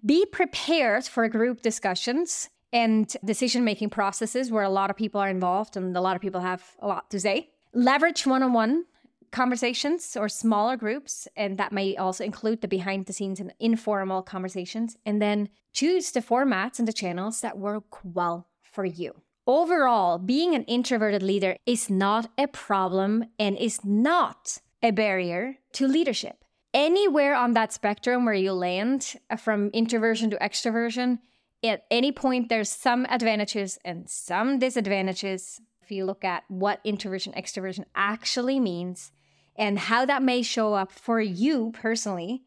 Be 0.06 0.26
prepared 0.26 1.06
for 1.06 1.28
group 1.30 1.62
discussions 1.62 2.50
and 2.74 3.16
decision 3.24 3.64
making 3.64 3.90
processes 3.90 4.52
where 4.52 4.64
a 4.64 4.70
lot 4.70 4.90
of 4.90 4.98
people 4.98 5.22
are 5.22 5.30
involved 5.30 5.78
and 5.78 5.96
a 5.96 6.02
lot 6.02 6.16
of 6.16 6.22
people 6.22 6.42
have 6.42 6.64
a 6.80 6.88
lot 6.88 7.10
to 7.12 7.20
say. 7.20 7.52
Leverage 7.74 8.28
one 8.28 8.44
on 8.44 8.52
one 8.52 8.86
conversations 9.34 10.16
or 10.16 10.30
smaller 10.30 10.78
groups, 10.78 11.28
and 11.36 11.58
that 11.58 11.74
may 11.74 11.98
also 11.98 12.24
include 12.24 12.62
the 12.62 12.68
behind 12.68 13.08
the 13.08 13.14
scenes 13.14 13.42
and 13.42 13.54
informal 13.60 14.22
conversations. 14.22 14.96
And 15.06 15.22
then 15.22 15.50
choose 15.74 16.12
the 16.12 16.22
formats 16.22 16.80
and 16.80 16.88
the 16.88 16.94
channels 16.94 17.42
that 17.42 17.58
work 17.58 17.98
well 18.04 18.48
for 18.62 18.86
you. 18.86 19.16
Overall, 19.46 20.20
being 20.20 20.56
an 20.56 20.64
introverted 20.64 21.22
leader 21.22 21.58
is 21.66 21.90
not 21.90 22.32
a 22.38 22.48
problem 22.48 23.26
and 23.38 23.58
is 23.58 23.84
not 23.84 24.60
a 24.82 24.92
barrier 24.92 25.58
to 25.74 25.88
leadership. 25.88 26.46
Anywhere 26.74 27.36
on 27.36 27.54
that 27.54 27.74
spectrum 27.74 28.24
where 28.24 28.34
you 28.34 28.54
land, 28.54 29.16
uh, 29.30 29.36
from 29.36 29.70
introversion 29.74 30.30
to 30.30 30.38
extroversion, 30.38 31.20
at 31.64 31.86
any 31.92 32.12
point 32.12 32.50
there's 32.50 32.70
some 32.70 33.06
advantages 33.10 33.78
and 33.84 34.10
some 34.10 34.60
disadvantages. 34.60 35.60
If 35.82 35.92
you 35.92 36.06
look 36.06 36.24
at 36.24 36.44
what 36.48 36.80
introversion, 36.84 37.34
extroversion 37.34 37.86
actually 37.96 38.60
means 38.60 39.12
and 39.56 39.78
how 39.78 40.06
that 40.06 40.24
may 40.24 40.42
show 40.42 40.74
up 40.74 40.92
for 40.92 41.20
you 41.20 41.72
personally. 41.74 42.44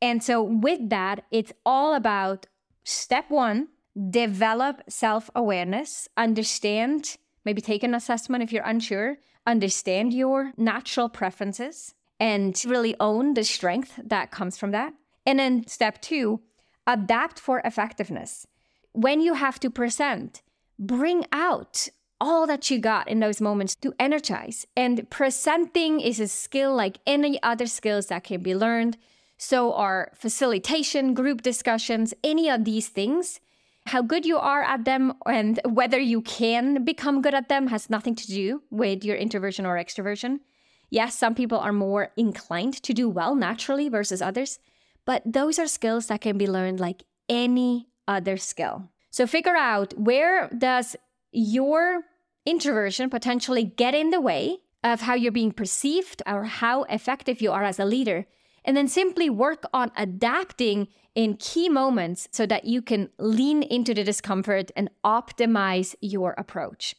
And 0.00 0.22
so, 0.22 0.42
with 0.42 0.90
that, 0.90 1.24
it's 1.30 1.52
all 1.64 1.94
about 1.94 2.46
step 2.84 3.30
one 3.30 3.68
develop 4.10 4.82
self 4.88 5.30
awareness, 5.34 6.08
understand, 6.16 7.16
maybe 7.44 7.60
take 7.60 7.82
an 7.82 7.94
assessment 7.94 8.42
if 8.42 8.52
you're 8.52 8.64
unsure, 8.64 9.16
understand 9.46 10.12
your 10.12 10.52
natural 10.56 11.08
preferences, 11.08 11.94
and 12.20 12.60
really 12.66 12.94
own 13.00 13.34
the 13.34 13.44
strength 13.44 13.98
that 14.02 14.30
comes 14.30 14.58
from 14.58 14.70
that. 14.72 14.92
And 15.24 15.38
then 15.38 15.66
step 15.66 16.00
two, 16.02 16.40
adapt 16.86 17.40
for 17.40 17.60
effectiveness. 17.64 18.46
When 18.92 19.20
you 19.20 19.34
have 19.34 19.58
to 19.60 19.70
present, 19.70 20.42
bring 20.78 21.24
out 21.32 21.88
all 22.20 22.46
that 22.46 22.70
you 22.70 22.78
got 22.78 23.08
in 23.08 23.20
those 23.20 23.40
moments 23.40 23.74
to 23.76 23.94
energize. 23.98 24.66
And 24.76 25.08
presenting 25.10 26.00
is 26.00 26.20
a 26.20 26.28
skill 26.28 26.74
like 26.74 26.98
any 27.06 27.42
other 27.42 27.66
skills 27.66 28.06
that 28.06 28.24
can 28.24 28.42
be 28.42 28.54
learned. 28.54 28.96
So 29.38 29.74
are 29.74 30.12
facilitation, 30.14 31.12
group 31.12 31.42
discussions, 31.42 32.14
any 32.24 32.48
of 32.48 32.64
these 32.64 32.88
things 32.88 33.40
how 33.86 34.02
good 34.02 34.26
you 34.26 34.36
are 34.36 34.62
at 34.62 34.84
them 34.84 35.14
and 35.26 35.60
whether 35.64 35.98
you 35.98 36.20
can 36.20 36.84
become 36.84 37.22
good 37.22 37.34
at 37.34 37.48
them 37.48 37.68
has 37.68 37.88
nothing 37.88 38.14
to 38.16 38.26
do 38.26 38.62
with 38.70 39.04
your 39.04 39.16
introversion 39.16 39.64
or 39.64 39.76
extroversion. 39.76 40.40
Yes, 40.90 41.14
some 41.16 41.34
people 41.34 41.58
are 41.58 41.72
more 41.72 42.10
inclined 42.16 42.74
to 42.82 42.92
do 42.92 43.08
well 43.08 43.34
naturally 43.34 43.88
versus 43.88 44.20
others, 44.20 44.58
but 45.04 45.22
those 45.24 45.58
are 45.58 45.66
skills 45.66 46.06
that 46.06 46.20
can 46.20 46.36
be 46.36 46.46
learned 46.46 46.80
like 46.80 47.04
any 47.28 47.88
other 48.08 48.36
skill. 48.36 48.88
So 49.10 49.26
figure 49.26 49.56
out 49.56 49.94
where 49.98 50.48
does 50.48 50.96
your 51.36 52.04
introversion 52.46 53.10
potentially 53.10 53.62
get 53.62 53.94
in 53.94 54.10
the 54.10 54.20
way 54.20 54.56
of 54.82 55.02
how 55.02 55.14
you're 55.14 55.30
being 55.30 55.52
perceived 55.52 56.22
or 56.26 56.44
how 56.44 56.84
effective 56.84 57.42
you 57.42 57.52
are 57.52 57.64
as 57.64 57.78
a 57.78 57.84
leader 57.84 58.24
and 58.64 58.76
then 58.76 58.88
simply 58.88 59.28
work 59.28 59.64
on 59.74 59.92
adapting 59.96 60.88
in 61.14 61.36
key 61.36 61.68
moments 61.68 62.26
so 62.32 62.46
that 62.46 62.64
you 62.64 62.80
can 62.80 63.10
lean 63.18 63.62
into 63.62 63.92
the 63.92 64.02
discomfort 64.02 64.70
and 64.74 64.90
optimize 65.04 65.94
your 66.00 66.34
approach. 66.38 66.94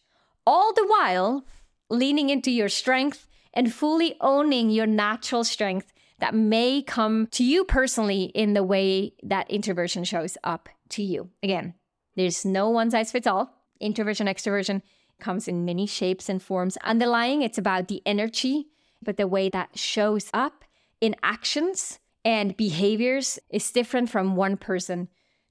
All 0.45 0.71
the 0.73 0.85
while 0.85 1.45
leaning 1.89 2.29
into 2.29 2.51
your 2.51 2.69
strength 2.69 3.27
and 3.53 3.73
fully 3.73 4.15
owning 4.21 4.69
your 4.69 4.85
natural 4.85 5.43
strength 5.43 5.91
that 6.19 6.35
may 6.35 6.83
come 6.83 7.27
to 7.31 7.43
you 7.43 7.63
personally 7.63 8.25
in 8.35 8.53
the 8.53 8.63
way 8.63 9.13
that 9.23 9.49
introversion 9.49 10.03
shows 10.03 10.37
up 10.43 10.69
to 10.89 11.01
you. 11.01 11.31
Again, 11.41 11.73
there's 12.15 12.45
no 12.45 12.69
one 12.69 12.91
size 12.91 13.11
fits 13.11 13.27
all. 13.27 13.56
Introversion, 13.79 14.27
extroversion 14.27 14.81
comes 15.19 15.47
in 15.47 15.65
many 15.65 15.87
shapes 15.87 16.29
and 16.29 16.41
forms. 16.41 16.77
Underlying, 16.77 17.41
it's 17.41 17.57
about 17.57 17.87
the 17.87 18.01
energy, 18.05 18.67
but 19.01 19.17
the 19.17 19.27
way 19.27 19.49
that 19.49 19.77
shows 19.77 20.29
up 20.33 20.63
in 21.01 21.15
actions 21.23 21.99
and 22.23 22.57
behaviors 22.57 23.39
is 23.49 23.71
different 23.71 24.09
from 24.09 24.35
one 24.35 24.57
person 24.57 25.07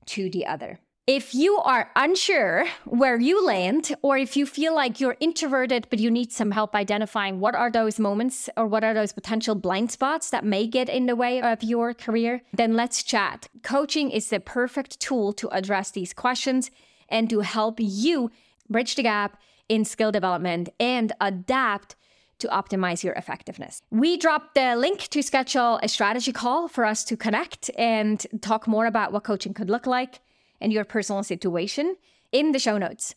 to 0.06 0.30
the 0.30 0.46
other. 0.46 0.78
If 1.06 1.36
you 1.36 1.58
are 1.58 1.92
unsure 1.94 2.66
where 2.84 3.20
you 3.20 3.46
land, 3.46 3.94
or 4.02 4.18
if 4.18 4.36
you 4.36 4.44
feel 4.44 4.74
like 4.74 5.00
you're 5.00 5.16
introverted 5.20 5.86
but 5.88 6.00
you 6.00 6.10
need 6.10 6.32
some 6.32 6.50
help 6.50 6.74
identifying 6.74 7.38
what 7.38 7.54
are 7.54 7.70
those 7.70 8.00
moments 8.00 8.50
or 8.56 8.66
what 8.66 8.82
are 8.82 8.92
those 8.92 9.12
potential 9.12 9.54
blind 9.54 9.92
spots 9.92 10.30
that 10.30 10.44
may 10.44 10.66
get 10.66 10.88
in 10.88 11.06
the 11.06 11.14
way 11.14 11.40
of 11.40 11.62
your 11.62 11.94
career, 11.94 12.42
then 12.52 12.74
let's 12.74 13.04
chat. 13.04 13.48
Coaching 13.62 14.10
is 14.10 14.30
the 14.30 14.40
perfect 14.40 14.98
tool 14.98 15.32
to 15.34 15.48
address 15.50 15.92
these 15.92 16.12
questions 16.12 16.72
and 17.08 17.28
to 17.30 17.40
help 17.40 17.76
you 17.78 18.30
bridge 18.68 18.94
the 18.94 19.02
gap 19.02 19.38
in 19.68 19.84
skill 19.84 20.12
development 20.12 20.68
and 20.78 21.12
adapt 21.20 21.96
to 22.38 22.48
optimize 22.48 23.02
your 23.02 23.14
effectiveness. 23.14 23.82
We 23.90 24.16
dropped 24.16 24.54
the 24.54 24.76
link 24.76 25.08
to 25.08 25.22
schedule 25.22 25.80
a 25.82 25.88
strategy 25.88 26.32
call 26.32 26.68
for 26.68 26.84
us 26.84 27.02
to 27.04 27.16
connect 27.16 27.70
and 27.78 28.24
talk 28.42 28.66
more 28.66 28.86
about 28.86 29.12
what 29.12 29.24
coaching 29.24 29.54
could 29.54 29.70
look 29.70 29.86
like 29.86 30.20
in 30.60 30.70
your 30.70 30.84
personal 30.84 31.22
situation 31.22 31.96
in 32.32 32.52
the 32.52 32.58
show 32.58 32.76
notes. 32.78 33.14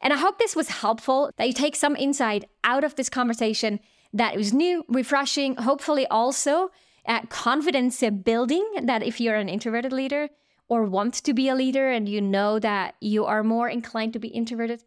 And 0.00 0.12
I 0.12 0.16
hope 0.16 0.38
this 0.38 0.56
was 0.56 0.68
helpful, 0.68 1.30
that 1.36 1.46
you 1.46 1.52
take 1.52 1.76
some 1.76 1.96
insight 1.96 2.44
out 2.64 2.82
of 2.82 2.96
this 2.96 3.08
conversation 3.08 3.78
that 4.12 4.36
was 4.36 4.52
new, 4.52 4.84
refreshing, 4.88 5.56
hopefully 5.56 6.06
also 6.08 6.70
uh, 7.06 7.22
confidence 7.28 8.02
building. 8.24 8.66
That 8.82 9.02
if 9.02 9.20
you're 9.20 9.36
an 9.36 9.48
introverted 9.48 9.92
leader 9.92 10.28
or 10.72 10.84
want 10.84 11.12
to 11.12 11.34
be 11.34 11.50
a 11.50 11.54
leader 11.54 11.90
and 11.90 12.08
you 12.08 12.18
know 12.18 12.58
that 12.58 12.94
you 12.98 13.26
are 13.26 13.44
more 13.44 13.68
inclined 13.68 14.14
to 14.14 14.18
be 14.18 14.28
introverted, 14.28 14.82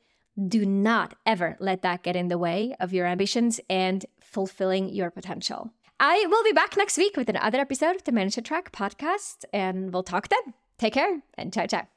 do 0.47 0.65
not 0.65 1.13
ever 1.27 1.55
let 1.59 1.83
that 1.83 2.01
get 2.01 2.15
in 2.15 2.27
the 2.27 2.39
way 2.39 2.75
of 2.79 2.91
your 2.91 3.05
ambitions 3.05 3.59
and 3.69 4.03
fulfilling 4.19 4.89
your 4.89 5.11
potential. 5.11 5.71
I 5.99 6.25
will 6.27 6.43
be 6.43 6.53
back 6.53 6.75
next 6.75 6.97
week 6.97 7.15
with 7.15 7.29
another 7.29 7.59
episode 7.59 7.95
of 7.95 8.03
the 8.03 8.11
Manager 8.11 8.41
Track 8.41 8.71
podcast, 8.71 9.45
and 9.53 9.93
we'll 9.93 10.01
talk 10.01 10.27
then. 10.29 10.55
Take 10.79 10.93
care 10.93 11.21
and 11.37 11.53
ciao, 11.53 11.67
ciao. 11.67 11.94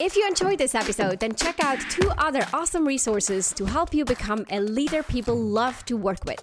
If 0.00 0.14
you 0.14 0.28
enjoyed 0.28 0.58
this 0.58 0.76
episode, 0.76 1.18
then 1.18 1.34
check 1.34 1.58
out 1.58 1.80
two 1.90 2.08
other 2.18 2.46
awesome 2.52 2.86
resources 2.86 3.52
to 3.54 3.64
help 3.64 3.92
you 3.92 4.04
become 4.04 4.46
a 4.48 4.60
leader 4.60 5.02
people 5.02 5.36
love 5.36 5.84
to 5.86 5.96
work 5.96 6.24
with. 6.24 6.40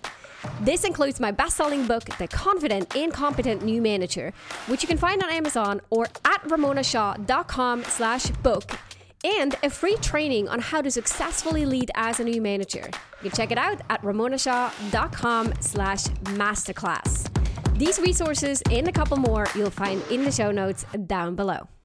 This 0.59 0.83
includes 0.83 1.21
my 1.21 1.31
best-selling 1.31 1.87
book, 1.87 2.03
The 2.17 2.27
Confident 2.27 2.93
and 2.97 3.13
Competent 3.13 3.63
New 3.63 3.81
Manager, 3.81 4.33
which 4.67 4.83
you 4.83 4.89
can 4.89 4.97
find 4.97 5.23
on 5.23 5.29
Amazon 5.31 5.79
or 5.89 6.07
at 6.25 6.43
ramonashaw.com 6.43 7.85
slash 7.85 8.25
book 8.43 8.77
and 9.23 9.55
a 9.63 9.69
free 9.69 9.95
training 10.01 10.49
on 10.49 10.59
how 10.59 10.81
to 10.81 10.91
successfully 10.91 11.65
lead 11.65 11.91
as 11.95 12.19
a 12.19 12.25
new 12.25 12.41
manager. 12.41 12.89
You 13.23 13.29
can 13.29 13.31
check 13.31 13.51
it 13.51 13.57
out 13.57 13.79
at 13.89 14.01
ramonashaw.com 14.01 15.53
slash 15.61 16.03
masterclass. 16.03 17.77
These 17.77 17.99
resources 17.99 18.61
and 18.69 18.89
a 18.89 18.91
couple 18.91 19.15
more 19.15 19.47
you'll 19.55 19.69
find 19.69 20.01
in 20.11 20.25
the 20.25 20.31
show 20.31 20.51
notes 20.51 20.85
down 21.07 21.35
below. 21.35 21.69